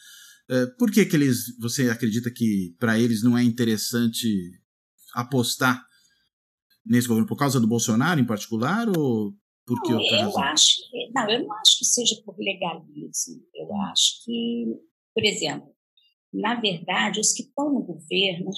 [0.49, 1.57] É, por que que eles...
[1.59, 4.27] Você acredita que para eles não é interessante
[5.13, 5.85] apostar
[6.85, 7.27] nesse governo?
[7.27, 9.33] Por causa do Bolsonaro em particular ou
[9.65, 10.43] por que não, eu razão?
[10.43, 10.77] acho
[11.13, 13.43] não, eu não acho que seja por legalismo.
[13.53, 14.65] Eu acho que,
[15.13, 15.69] por exemplo,
[16.33, 18.49] na verdade, os que estão no governo,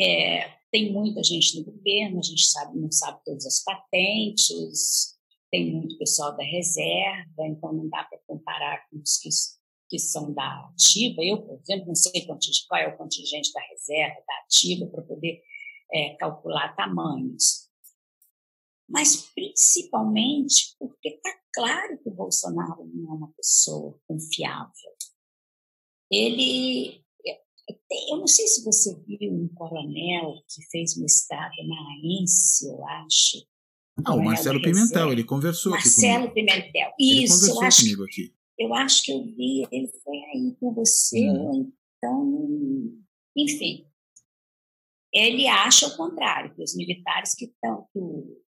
[0.00, 5.16] é, tem muita gente no governo, a gente sabe, não sabe todas as patentes,
[5.50, 9.28] tem muito pessoal da reserva, então não dá para comparar com os que,
[9.92, 11.22] que são da ativa.
[11.22, 15.42] Eu, por exemplo, não sei qual é o contingente da reserva, da ativa, para poder
[15.92, 17.70] é, calcular tamanhos
[18.92, 24.92] mas principalmente porque está claro que o Bolsonaro não é uma pessoa confiável.
[26.10, 27.02] Ele,
[28.10, 33.46] eu não sei se você viu um coronel que fez mestrado na AENSE, eu acho.
[34.04, 36.52] Ah, o Marcelo Pimentel, ele conversou Marcelo aqui comigo.
[36.52, 37.16] Pimentel, isso.
[37.16, 38.34] Ele conversou acho, comigo aqui.
[38.62, 41.72] Eu acho que eu vi, ele foi aí com você, hum.
[41.96, 43.02] então,
[43.36, 43.86] enfim.
[45.12, 48.42] Ele acha o contrário, que os militares que estão, que o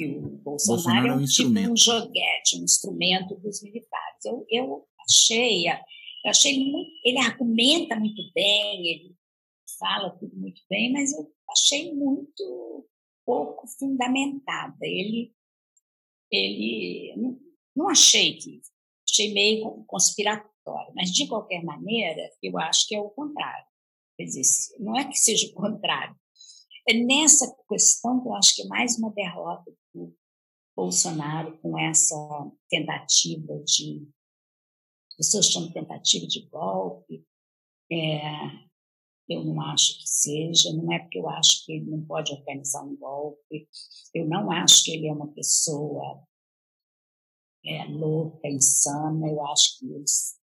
[0.00, 4.24] que o Bolsonaro, Bolsonaro é um, tipo um joguete, um instrumento dos militares.
[4.24, 9.16] Eu, eu achei, eu achei muito, ele argumenta muito bem, ele
[9.78, 12.88] fala tudo muito bem, mas eu achei muito
[13.26, 14.78] pouco fundamentada.
[14.80, 15.34] Ele,
[16.32, 17.14] ele
[17.76, 18.62] não achei que
[19.10, 23.66] achei meio conspiratório, mas de qualquer maneira eu acho que é o contrário.
[24.16, 24.42] Quer dizer,
[24.78, 26.14] não é que seja o contrário,
[26.88, 30.14] é nessa questão que eu acho que é mais uma derrota do
[30.76, 32.16] Bolsonaro com essa
[32.68, 34.06] tentativa de,
[35.16, 37.24] pessoas chamam tentativa de golpe,
[37.92, 38.20] é,
[39.28, 42.82] eu não acho que seja, não é porque eu acho que ele não pode organizar
[42.82, 43.68] um golpe,
[44.14, 46.22] eu não acho que ele é uma pessoa
[47.64, 50.40] é, louca, insana, eu acho que eles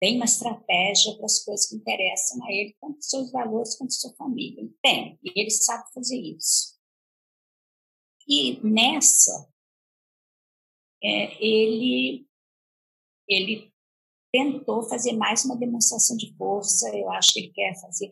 [0.00, 4.14] tem uma estratégia para as coisas que interessam a ele, tanto seus valores quanto sua
[4.14, 4.60] família.
[4.60, 6.78] Ele tem, e ele sabe fazer isso.
[8.28, 9.50] E nessa,
[11.02, 12.28] é, ele,
[13.28, 13.72] ele
[14.32, 18.10] tentou fazer mais uma demonstração de força, eu acho que ele quer fazer.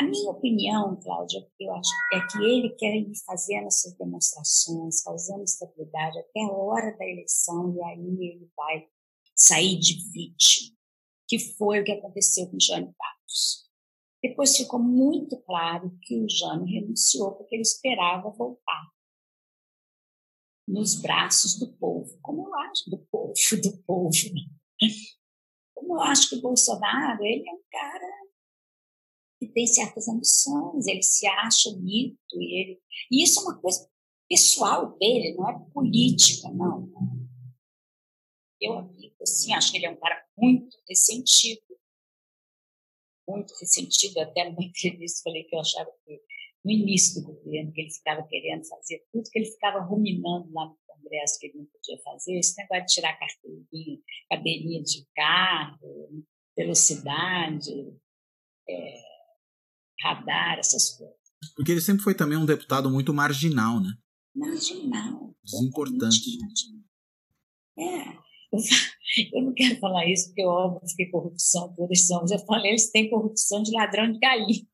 [0.00, 5.42] A minha opinião, Cláudia, eu acho é que ele quer ir fazendo essas demonstrações, causando
[5.42, 8.86] estabilidade até a hora da eleição, e aí ele vai
[9.34, 10.78] sair de vítima
[11.28, 13.68] que foi o que aconteceu com Jânio Quadros.
[14.22, 18.90] Depois ficou muito claro que o Jânio renunciou porque ele esperava voltar
[20.66, 24.10] nos braços do povo, como eu acho do povo, do povo.
[24.34, 24.88] Né?
[25.74, 28.07] Como eu acho que o Bolsonaro, ele é um cara
[29.38, 33.88] que tem certas ambições, ele se acha mito, e, ele, e isso é uma coisa
[34.28, 36.90] pessoal dele, não é política, não.
[38.60, 38.90] Eu
[39.22, 41.62] assim, acho que ele é um cara muito ressentido.
[43.26, 44.18] Muito ressentido.
[44.18, 46.20] Até numa entrevista falei que eu achava que
[46.64, 50.66] no início do governo, que ele ficava querendo fazer tudo, que ele ficava ruminando lá
[50.66, 56.24] no Congresso que ele não podia fazer, esse negócio de tirar carteirinha, cadeirinha de carro,
[56.56, 57.96] velocidade,
[58.68, 59.17] é,
[60.02, 61.16] radar, essas coisas.
[61.54, 63.92] Porque ele sempre foi também um deputado muito marginal, né?
[64.34, 65.34] Marginal.
[65.44, 66.38] Desimportante.
[66.40, 66.82] Marginal.
[67.78, 68.18] É.
[69.32, 72.26] Eu não quero falar isso porque, óbvio, que corrupção todos são.
[72.28, 74.66] Já falei, eles têm corrupção de ladrão de galinha.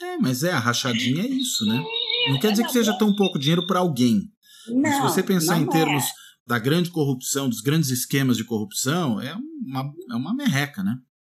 [0.00, 1.82] É, mas é, a rachadinha é isso, né?
[2.26, 4.30] É, não quer dizer que seja tão pouco dinheiro para alguém.
[4.68, 6.08] Não, se você pensar em termos é.
[6.46, 10.96] da grande corrupção, dos grandes esquemas de corrupção, é uma, é uma merreca, né?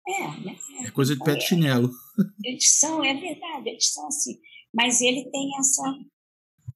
[0.09, 1.89] É, é coisa de pé de chinelo.
[2.43, 4.41] Eles são, é verdade, eles são assim.
[4.73, 5.83] Mas ele tem essa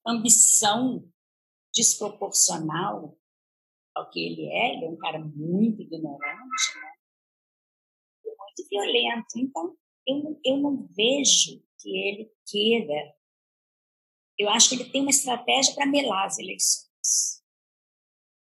[0.05, 1.07] ambição
[1.73, 3.17] desproporcional
[3.95, 6.93] ao que ele é, ele é um cara muito ignorante, né?
[8.25, 9.37] muito violento.
[9.37, 9.75] Então,
[10.07, 13.15] eu, eu não vejo que ele queira.
[14.37, 17.43] Eu acho que ele tem uma estratégia para melar as eleições.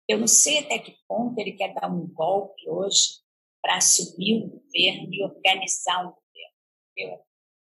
[0.09, 3.20] Eu não sei até que ponto ele quer dar um golpe hoje
[3.63, 6.57] para assumir o governo e organizar um governo.
[6.97, 7.19] Eu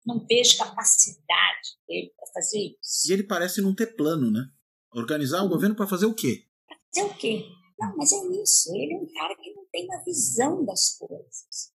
[0.07, 3.11] não vejo capacidade dele para fazer isso.
[3.11, 4.51] E ele parece não ter plano, né?
[4.93, 6.47] Organizar o governo para fazer o quê?
[6.93, 7.45] Fazer o quê?
[7.79, 8.75] Não, mas é isso.
[8.75, 11.73] Ele é um cara que não tem uma visão das coisas.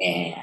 [0.00, 0.34] É,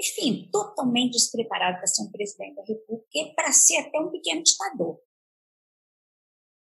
[0.00, 4.42] enfim, totalmente despreparado para ser um presidente da República e para ser até um pequeno
[4.42, 5.00] ditador.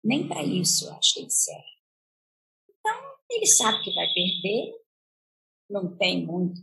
[0.04, 1.76] Nem para isso eu acho que ele serve.
[2.68, 4.72] Então, Ele sabe que vai perder,
[5.68, 6.60] não tem muito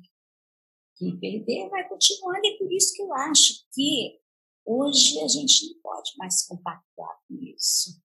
[0.95, 4.19] que perder, vai continuando, e por isso que eu acho que
[4.65, 8.01] hoje a gente não pode mais compactuar com isso,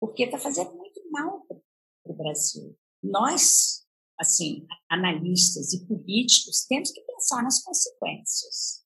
[0.00, 2.76] porque está fazendo muito mal para o Brasil.
[3.02, 3.86] Nós,
[4.18, 8.84] assim, analistas e políticos, temos que pensar nas consequências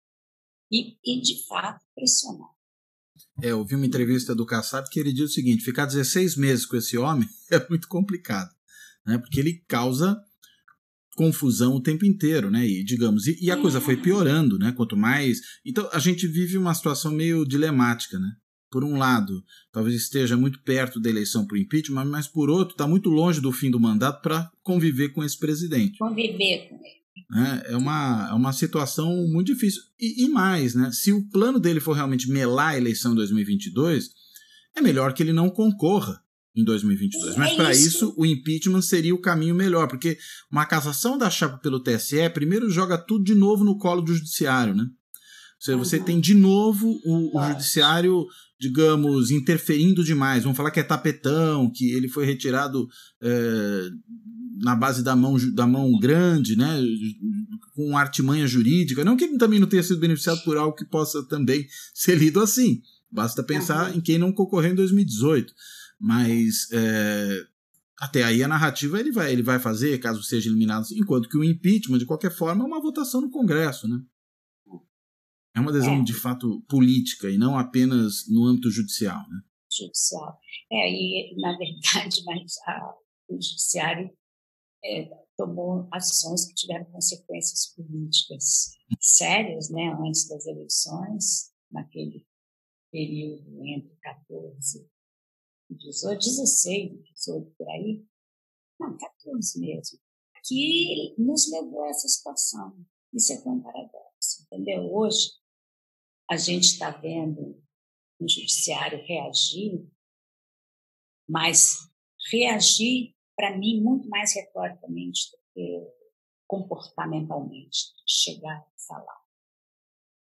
[0.71, 2.51] e, e de fato, pressionar.
[3.43, 6.67] É, eu vi uma entrevista do Kassab que ele diz o seguinte: ficar 16 meses
[6.67, 8.55] com esse homem é muito complicado,
[9.05, 9.19] né?
[9.19, 10.23] Porque ele causa
[11.21, 12.67] confusão o tempo inteiro, né?
[12.67, 14.73] E digamos, e, e, a coisa foi piorando, né?
[14.75, 18.31] Quanto mais, então a gente vive uma situação meio dilemática, né?
[18.71, 22.87] Por um lado, talvez esteja muito perto da eleição por impeachment, mas por outro, está
[22.87, 25.99] muito longe do fim do mandato para conviver com esse presidente.
[25.99, 27.01] Conviver com ele.
[27.29, 27.63] Né?
[27.67, 29.83] É, uma, é uma situação muito difícil.
[30.01, 30.91] E, e mais, né?
[30.91, 34.09] se o plano dele for realmente melar a eleição 2022,
[34.75, 36.19] é melhor que ele não concorra
[36.55, 37.37] em 2022.
[37.37, 40.19] Mas é para isso, o impeachment seria o caminho melhor, porque
[40.51, 44.75] uma cassação da chapa pelo TSE primeiro joga tudo de novo no colo do judiciário,
[44.75, 44.85] né?
[44.85, 48.27] Ou seja, você tem de novo o, o judiciário,
[48.59, 50.43] digamos, interferindo demais.
[50.43, 52.89] Vamos falar que é tapetão, que ele foi retirado
[53.23, 53.91] é,
[54.63, 56.83] na base da mão, da mão grande, né,
[57.75, 59.05] com artimanha jurídica.
[59.05, 62.41] Não que ele também não tenha sido beneficiado por algo que possa também ser lido
[62.41, 62.81] assim.
[63.13, 63.99] Basta pensar uhum.
[63.99, 65.53] em quem não concorreu em 2018.
[66.01, 67.47] Mas é,
[68.01, 71.45] até aí a narrativa ele vai, ele vai fazer, caso seja eliminado, enquanto que o
[71.45, 73.87] impeachment, de qualquer forma, é uma votação no Congresso.
[73.87, 74.03] Né?
[75.55, 76.05] É uma decisão é.
[76.05, 79.21] de fato política e não apenas no âmbito judicial.
[79.29, 79.41] Né?
[79.71, 80.39] Judicial.
[80.73, 82.95] É, e na verdade, mas a,
[83.29, 84.11] o judiciário
[84.83, 92.27] é, tomou ações que tiveram consequências políticas sérias, né, antes das eleições, naquele
[92.91, 95.00] período entre 14 e
[95.77, 98.05] 18, 16, 18 por aí,
[98.79, 99.99] não, 14 mesmo,
[100.45, 102.85] que nos levou a essa situação.
[103.13, 104.93] Isso é um paradoxo, entendeu?
[104.93, 105.33] Hoje,
[106.31, 107.63] a gente está vendo
[108.19, 109.87] o judiciário reagir,
[111.29, 111.91] mas
[112.31, 116.01] reagir para mim, muito mais retoricamente do que
[116.47, 119.21] comportamentalmente, chegar a falar.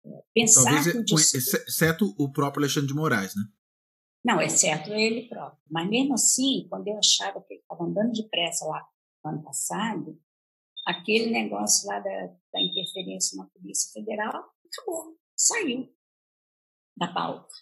[0.05, 1.37] É, pensar Talvez, é, discurso...
[1.37, 3.41] exceto o próprio Alexandre de Moraes, né?
[4.23, 5.61] Não, exceto ele próprio.
[5.69, 8.87] Mas mesmo assim, quando eu achava que ele estava andando depressa lá
[9.23, 10.19] no ano passado,
[10.85, 15.91] aquele negócio lá da, da interferência na Polícia Federal acabou, saiu
[16.97, 17.53] da pauta.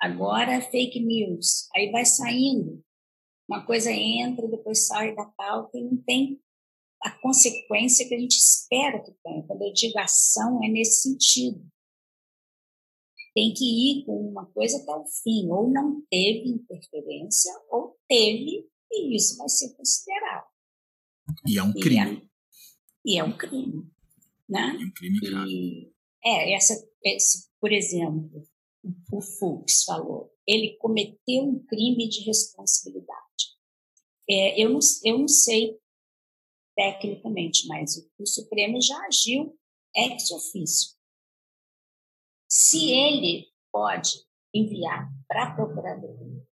[0.00, 1.68] Agora, fake news.
[1.74, 2.84] Aí vai saindo
[3.48, 6.40] uma coisa entra, depois sai da pauta e não tem
[7.02, 9.42] a consequência que a gente espera que tenha.
[9.44, 11.66] Quando eu digo ação, é nesse sentido.
[13.38, 15.48] Tem que ir com uma coisa até o fim.
[15.48, 20.48] Ou não teve interferência, ou teve, e isso vai ser considerado.
[21.46, 22.28] E é um crime.
[23.04, 23.88] E é, e é um crime.
[24.48, 24.76] Né?
[24.80, 25.52] É um crime grave.
[25.52, 25.92] E,
[26.24, 28.42] é, essa, esse, por exemplo,
[29.12, 33.54] o Fux falou, ele cometeu um crime de responsabilidade.
[34.28, 35.78] É, eu, não, eu não sei
[36.74, 39.56] tecnicamente, mas o, o Supremo já agiu
[39.94, 40.97] ex ofício.
[42.48, 44.10] Se ele pode
[44.54, 46.42] enviar para a Procuradoria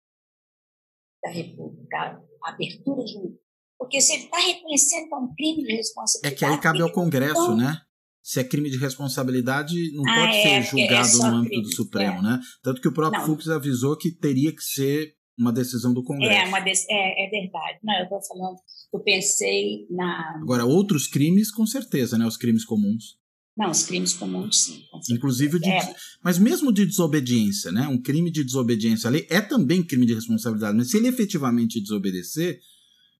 [1.22, 3.36] da República a abertura de um.
[3.78, 6.34] Porque se ele está reconhecendo que é um crime de responsabilidade.
[6.34, 7.80] É que aí cabe ao Congresso, então, né?
[8.22, 11.48] Se é crime de responsabilidade, não ah, pode é, ser é julgado é no âmbito
[11.50, 12.22] crime, do Supremo, é.
[12.22, 12.40] né?
[12.62, 13.26] Tanto que o próprio não.
[13.26, 16.56] Fux avisou que teria que ser uma decisão do Congresso.
[16.56, 17.78] É, de é, é verdade.
[17.84, 18.56] Não, eu estou falando,
[18.92, 20.40] eu pensei na.
[20.42, 22.26] Agora, outros crimes, com certeza, né?
[22.26, 23.18] Os crimes comuns.
[23.56, 24.84] Não, os crimes comuns, sim.
[25.10, 25.96] Inclusive, de, é.
[26.22, 27.88] mas mesmo de desobediência, né?
[27.88, 31.80] Um crime de desobediência à lei é também crime de responsabilidade, mas se ele efetivamente
[31.80, 32.60] desobedecer,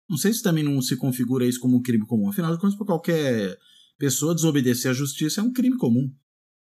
[0.09, 2.29] não sei se também não se configura isso como um crime comum.
[2.29, 3.59] Afinal de contas, para qualquer
[3.99, 6.15] pessoa desobedecer à justiça é um crime comum.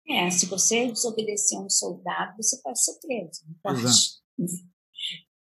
[0.10, 3.44] É, se você desobedecer a um soldado, você pode ser preso.
[3.62, 3.82] Pode.
[3.82, 4.24] Exato.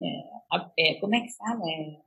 [0.02, 1.61] É, é, como é que fala?
[1.69, 2.02] É,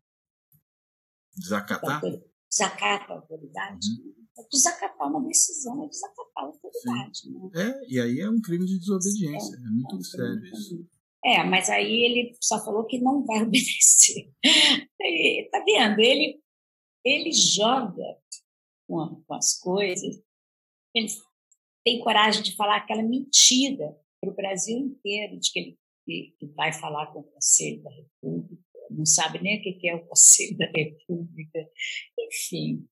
[1.36, 2.02] desacatar?
[2.50, 3.86] Desacatar a autoridade.
[3.88, 4.27] Uhum.
[4.38, 7.20] É desacatar uma decisão, é desacatar a autoridade.
[7.30, 7.50] Né?
[7.54, 9.56] É, e aí é um crime de desobediência.
[9.56, 10.86] É, é muito um sério isso.
[11.24, 14.32] É, mas aí ele só falou que não vai obedecer.
[15.50, 16.00] tá vendo?
[16.00, 16.40] Ele,
[17.04, 18.16] ele joga
[18.86, 20.22] com, com as coisas,
[20.94, 21.08] ele
[21.84, 25.78] tem coragem de falar aquela mentira para o Brasil inteiro, de que ele
[26.08, 29.94] que, que vai falar com o Conselho da República, não sabe nem o que é
[29.94, 31.70] o Conselho da República.
[32.18, 32.88] Enfim,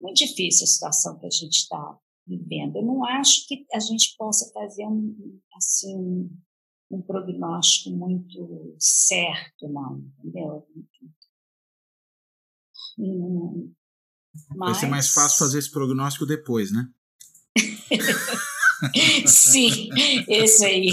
[0.00, 2.76] muito difícil a situação que a gente está vivendo.
[2.76, 6.30] Eu não acho que a gente possa fazer um, assim,
[6.90, 10.66] um prognóstico muito certo, não, entendeu?
[12.98, 13.72] Hum,
[14.56, 16.88] Vai ser mais fácil fazer esse prognóstico depois, né?
[19.26, 19.88] Sim,
[20.28, 20.90] esse aí.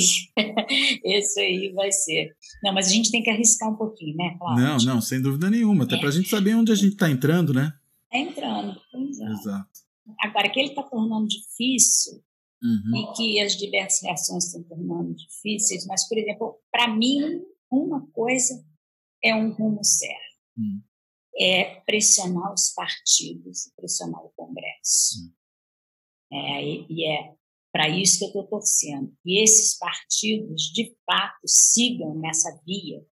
[1.04, 2.34] Esse aí vai ser.
[2.64, 4.64] Não, mas a gente tem que arriscar um pouquinho, né, Cláudio?
[4.64, 5.84] Não, não, sem dúvida nenhuma.
[5.84, 6.00] Até é.
[6.00, 7.74] para a gente saber onde a gente está entrando, né?
[8.14, 9.32] Está entrando, exato.
[9.32, 9.80] exato.
[10.20, 12.24] Agora, que ele está tornando difícil
[12.62, 12.98] uhum.
[12.98, 17.42] e que as diversas reações estão tornando difíceis, mas, por exemplo, para mim,
[17.72, 18.64] uma coisa
[19.24, 20.38] é um rumo certo.
[20.58, 20.82] Uhum.
[21.40, 25.20] É pressionar os partidos, pressionar o Congresso.
[26.32, 26.38] Uhum.
[26.38, 27.34] É, e é
[27.72, 29.12] para isso que eu estou torcendo.
[29.26, 33.04] E esses partidos, de fato, sigam nessa via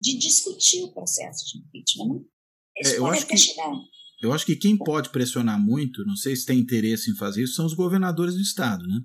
[0.00, 2.24] de discutir o processo de impeachment.
[2.76, 3.34] Eles é, eu, acho que,
[4.20, 7.54] eu acho que quem pode pressionar muito, não sei se tem interesse em fazer isso,
[7.54, 9.00] são os governadores do Estado, né?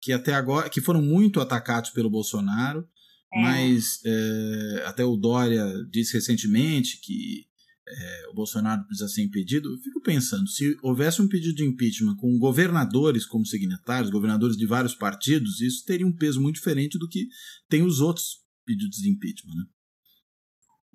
[0.00, 2.88] Que até agora, que foram muito atacados pelo Bolsonaro,
[3.34, 3.42] é.
[3.42, 7.46] mas é, até o Dória disse recentemente que
[7.86, 12.16] é, o Bolsonaro precisa ser impedido, eu fico pensando, se houvesse um pedido de impeachment
[12.16, 17.08] com governadores como signatários, governadores de vários partidos, isso teria um peso muito diferente do
[17.08, 17.28] que
[17.68, 19.64] tem os outros pedidos de impeachment, né?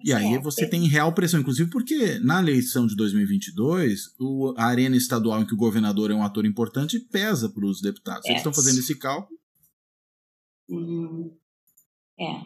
[0.04, 4.98] E aí você tem real pressão, inclusive porque na eleição de 2022, o, a arena
[4.98, 8.26] estadual em que o governador é um ator importante pesa para os deputados.
[8.26, 9.40] Eles estão fazendo esse cálculo.
[10.70, 11.34] Hum,
[12.20, 12.46] é.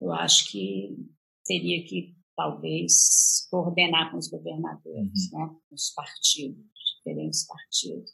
[0.00, 0.96] Eu acho que
[1.44, 5.38] teria que talvez coordenar com os governadores, uhum.
[5.38, 6.64] né, com os partidos,
[6.96, 8.10] diferentes partidos.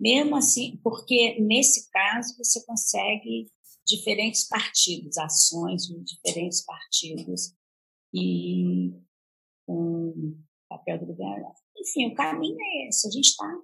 [0.00, 3.50] Mesmo assim, porque nesse caso você consegue
[3.86, 7.52] diferentes partidos, ações de diferentes partidos
[8.14, 8.92] e
[9.66, 10.38] com
[10.68, 11.52] papel do governo.
[11.76, 13.60] Enfim, o caminho é esse, a gente está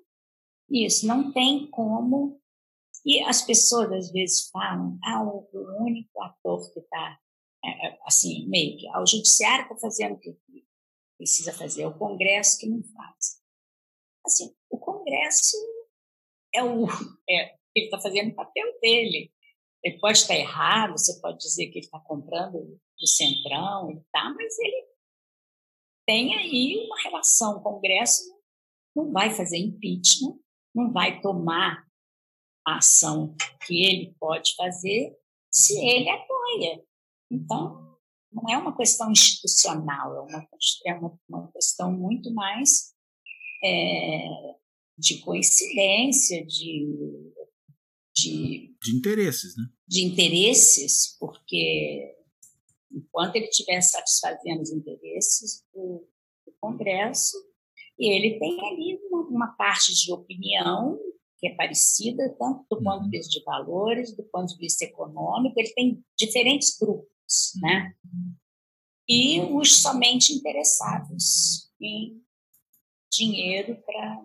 [0.70, 2.40] isso, não tem como.
[3.04, 5.48] E as pessoas às vezes falam, ah, o
[5.82, 7.18] único ator que está
[7.64, 10.36] é, é, assim, meio que o judiciário está fazendo o que
[11.16, 13.40] precisa fazer, é o Congresso que não faz.
[14.24, 15.56] Assim, o Congresso
[16.54, 16.86] é o
[17.28, 19.32] é, ele está fazendo o papel dele.
[19.82, 24.32] Ele pode estar errado, você pode dizer que ele está comprando do centrão, ele tá,
[24.36, 24.86] mas ele
[26.06, 27.56] tem aí uma relação.
[27.56, 28.22] O Congresso
[28.94, 30.38] não vai fazer impeachment,
[30.74, 31.86] não vai tomar
[32.66, 33.34] a ação
[33.66, 35.16] que ele pode fazer
[35.50, 36.84] se ele apoia.
[37.30, 37.96] Então,
[38.32, 40.48] não é uma questão institucional, é uma,
[40.86, 42.92] é uma, uma questão muito mais
[43.64, 44.28] é,
[44.98, 47.32] de coincidência, de,
[48.14, 49.64] de, de interesses, né?
[49.88, 52.19] De interesses, porque
[52.92, 56.06] enquanto ele estiver satisfazendo os interesses do,
[56.46, 57.36] do Congresso,
[57.98, 60.98] ele tem ali uma, uma, parte de opinião
[61.38, 63.10] que é parecida, tanto do ponto de uhum.
[63.10, 67.10] vista de valores, do ponto de vista econômico, ele tem diferentes grupos
[67.60, 67.94] né?
[69.08, 72.22] E os somente interessados em
[73.10, 74.24] dinheiro para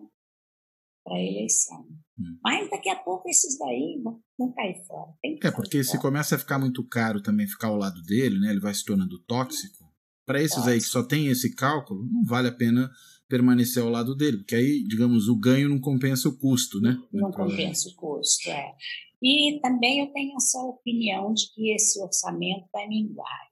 [1.08, 1.88] a eleição.
[2.18, 2.38] Hum.
[2.44, 5.12] Mas daqui a pouco esses daí vão, vão cair fora.
[5.44, 8.52] é, porque se começa a ficar muito caro também ficar ao lado dele, né?
[8.52, 9.86] Ele vai se tornando tóxico.
[10.26, 10.74] Para esses tóxico.
[10.74, 12.90] aí que só tem esse cálculo, não vale a pena
[13.28, 16.98] permanecer ao lado dele, porque aí, digamos, o ganho não compensa o custo, né?
[17.12, 18.76] Não compensa o custo, é.
[19.22, 23.46] E também eu tenho essa opinião de que esse orçamento vai minguar.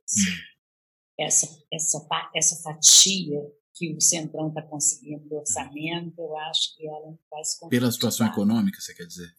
[1.19, 3.39] Essa, essa, essa fatia
[3.75, 8.27] que o Centrão está conseguindo do orçamento, eu acho que ela vai se Pela situação
[8.27, 9.33] econômica, você quer dizer?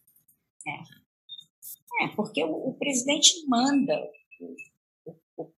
[0.66, 3.94] É, é porque o, o presidente manda
[4.40, 5.52] o, o,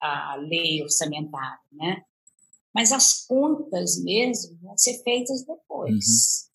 [0.00, 2.04] a, a lei orçamentária, né?
[2.74, 6.50] Mas as contas mesmo vão ser feitas depois.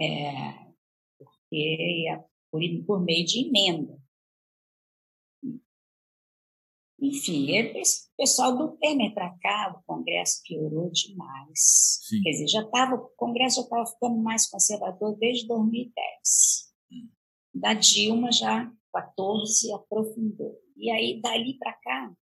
[0.00, 0.06] Uhum.
[0.06, 0.74] É,
[1.16, 2.06] porque
[2.50, 4.00] por, por meio de emenda.
[7.04, 12.00] Enfim, esse pessoal do Temer para cá, o Congresso piorou demais.
[12.08, 12.22] Sim.
[12.22, 15.94] Quer dizer, já tava, o Congresso já estava ficando mais conservador desde 2010.
[16.90, 17.08] Hum.
[17.54, 20.58] Da Dilma já 14 aprofundou.
[20.76, 22.14] E aí, dali para cá,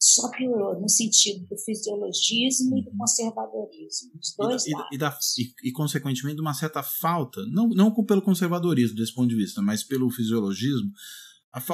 [0.00, 2.98] só piorou no sentido do fisiologismo e do uhum.
[2.98, 4.88] conservadorismo, os dois e, lados.
[4.90, 9.36] E, da, e, e, consequentemente, uma certa falta, não, não pelo conservadorismo desse ponto de
[9.36, 10.90] vista, mas pelo fisiologismo,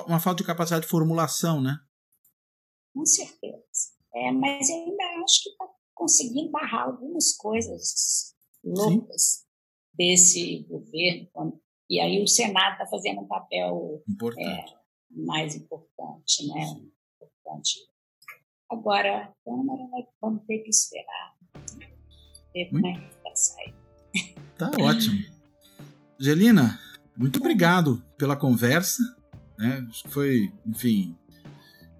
[0.06, 1.76] uma falta de capacidade de formulação, né?
[2.94, 3.94] Com certeza.
[4.14, 8.34] É, mas eu ainda acho que está conseguindo barrar algumas coisas
[8.64, 9.44] loucas Sim.
[9.94, 11.60] desse governo.
[11.88, 14.02] E aí o Senado está fazendo um papel
[14.38, 14.64] é,
[15.10, 16.64] mais importante, né?
[17.14, 17.86] Importante
[18.68, 21.34] Agora, a Câmara vai, vamos ter que esperar.
[22.52, 23.74] Ver como é que vai sair.
[24.58, 25.22] Tá ótimo.
[26.20, 26.80] Angelina,
[27.16, 29.02] muito obrigado pela conversa.
[29.58, 29.86] Né?
[29.88, 31.16] Acho que foi, enfim,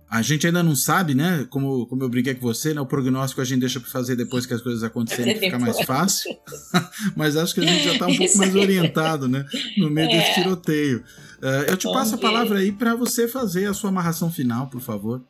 [0.09, 1.47] a gente ainda não sabe, né?
[1.51, 2.81] Como, como eu brinquei com você, né?
[2.81, 6.37] O prognóstico a gente deixa para fazer depois que as coisas acontecerem, fica mais fácil.
[7.17, 9.45] Mas acho que a gente já está um pouco mais orientado, né?
[9.77, 10.17] No meio é.
[10.17, 11.05] desse tiroteio.
[11.43, 14.81] Uh, eu te passo a palavra aí para você fazer a sua amarração final, por
[14.81, 15.25] favor.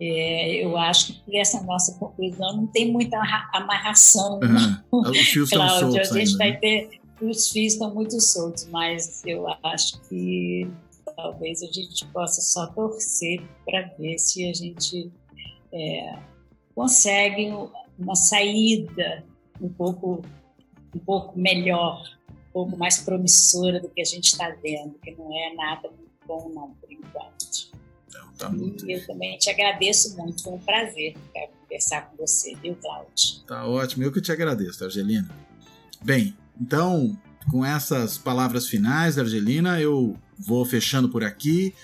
[0.00, 3.18] É, eu acho que essa nossa conclusão não tem muita
[3.52, 4.40] amarração.
[4.40, 5.00] Uhum.
[5.02, 6.10] Os fios estão soltos.
[6.10, 6.88] A gente vai ter.
[7.20, 10.68] Os fios estão muito soltos, mas eu acho que
[11.16, 15.12] talvez a gente possa só torcer para ver se a gente
[15.72, 16.18] é,
[16.74, 17.52] consegue
[17.98, 19.24] uma saída
[19.60, 20.22] um pouco,
[20.94, 25.32] um pouco melhor, um pouco mais promissora do que a gente está vendo, que não
[25.32, 27.72] é nada muito bom não, por enquanto.
[28.08, 28.90] Então, tá muito...
[28.90, 31.14] Eu também te agradeço muito, foi um prazer
[31.74, 33.40] conversar com você, viu, Cláudio?
[33.46, 35.28] Tá ótimo, eu que te agradeço, Argelina.
[36.02, 37.16] Bem, então,
[37.50, 41.74] com essas palavras finais, Argelina, eu vou fechando por aqui.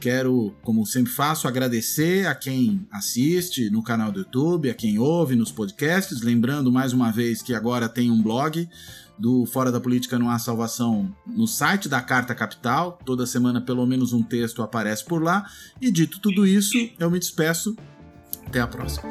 [0.00, 5.34] Quero, como sempre faço, agradecer a quem assiste no canal do YouTube, a quem ouve
[5.34, 6.22] nos podcasts.
[6.22, 8.68] Lembrando mais uma vez que agora tem um blog
[9.18, 12.98] do Fora da Política Não Há Salvação no site da Carta Capital.
[13.04, 15.44] Toda semana, pelo menos um texto aparece por lá.
[15.80, 17.76] E dito tudo isso, eu me despeço.
[18.46, 19.10] Até a próxima.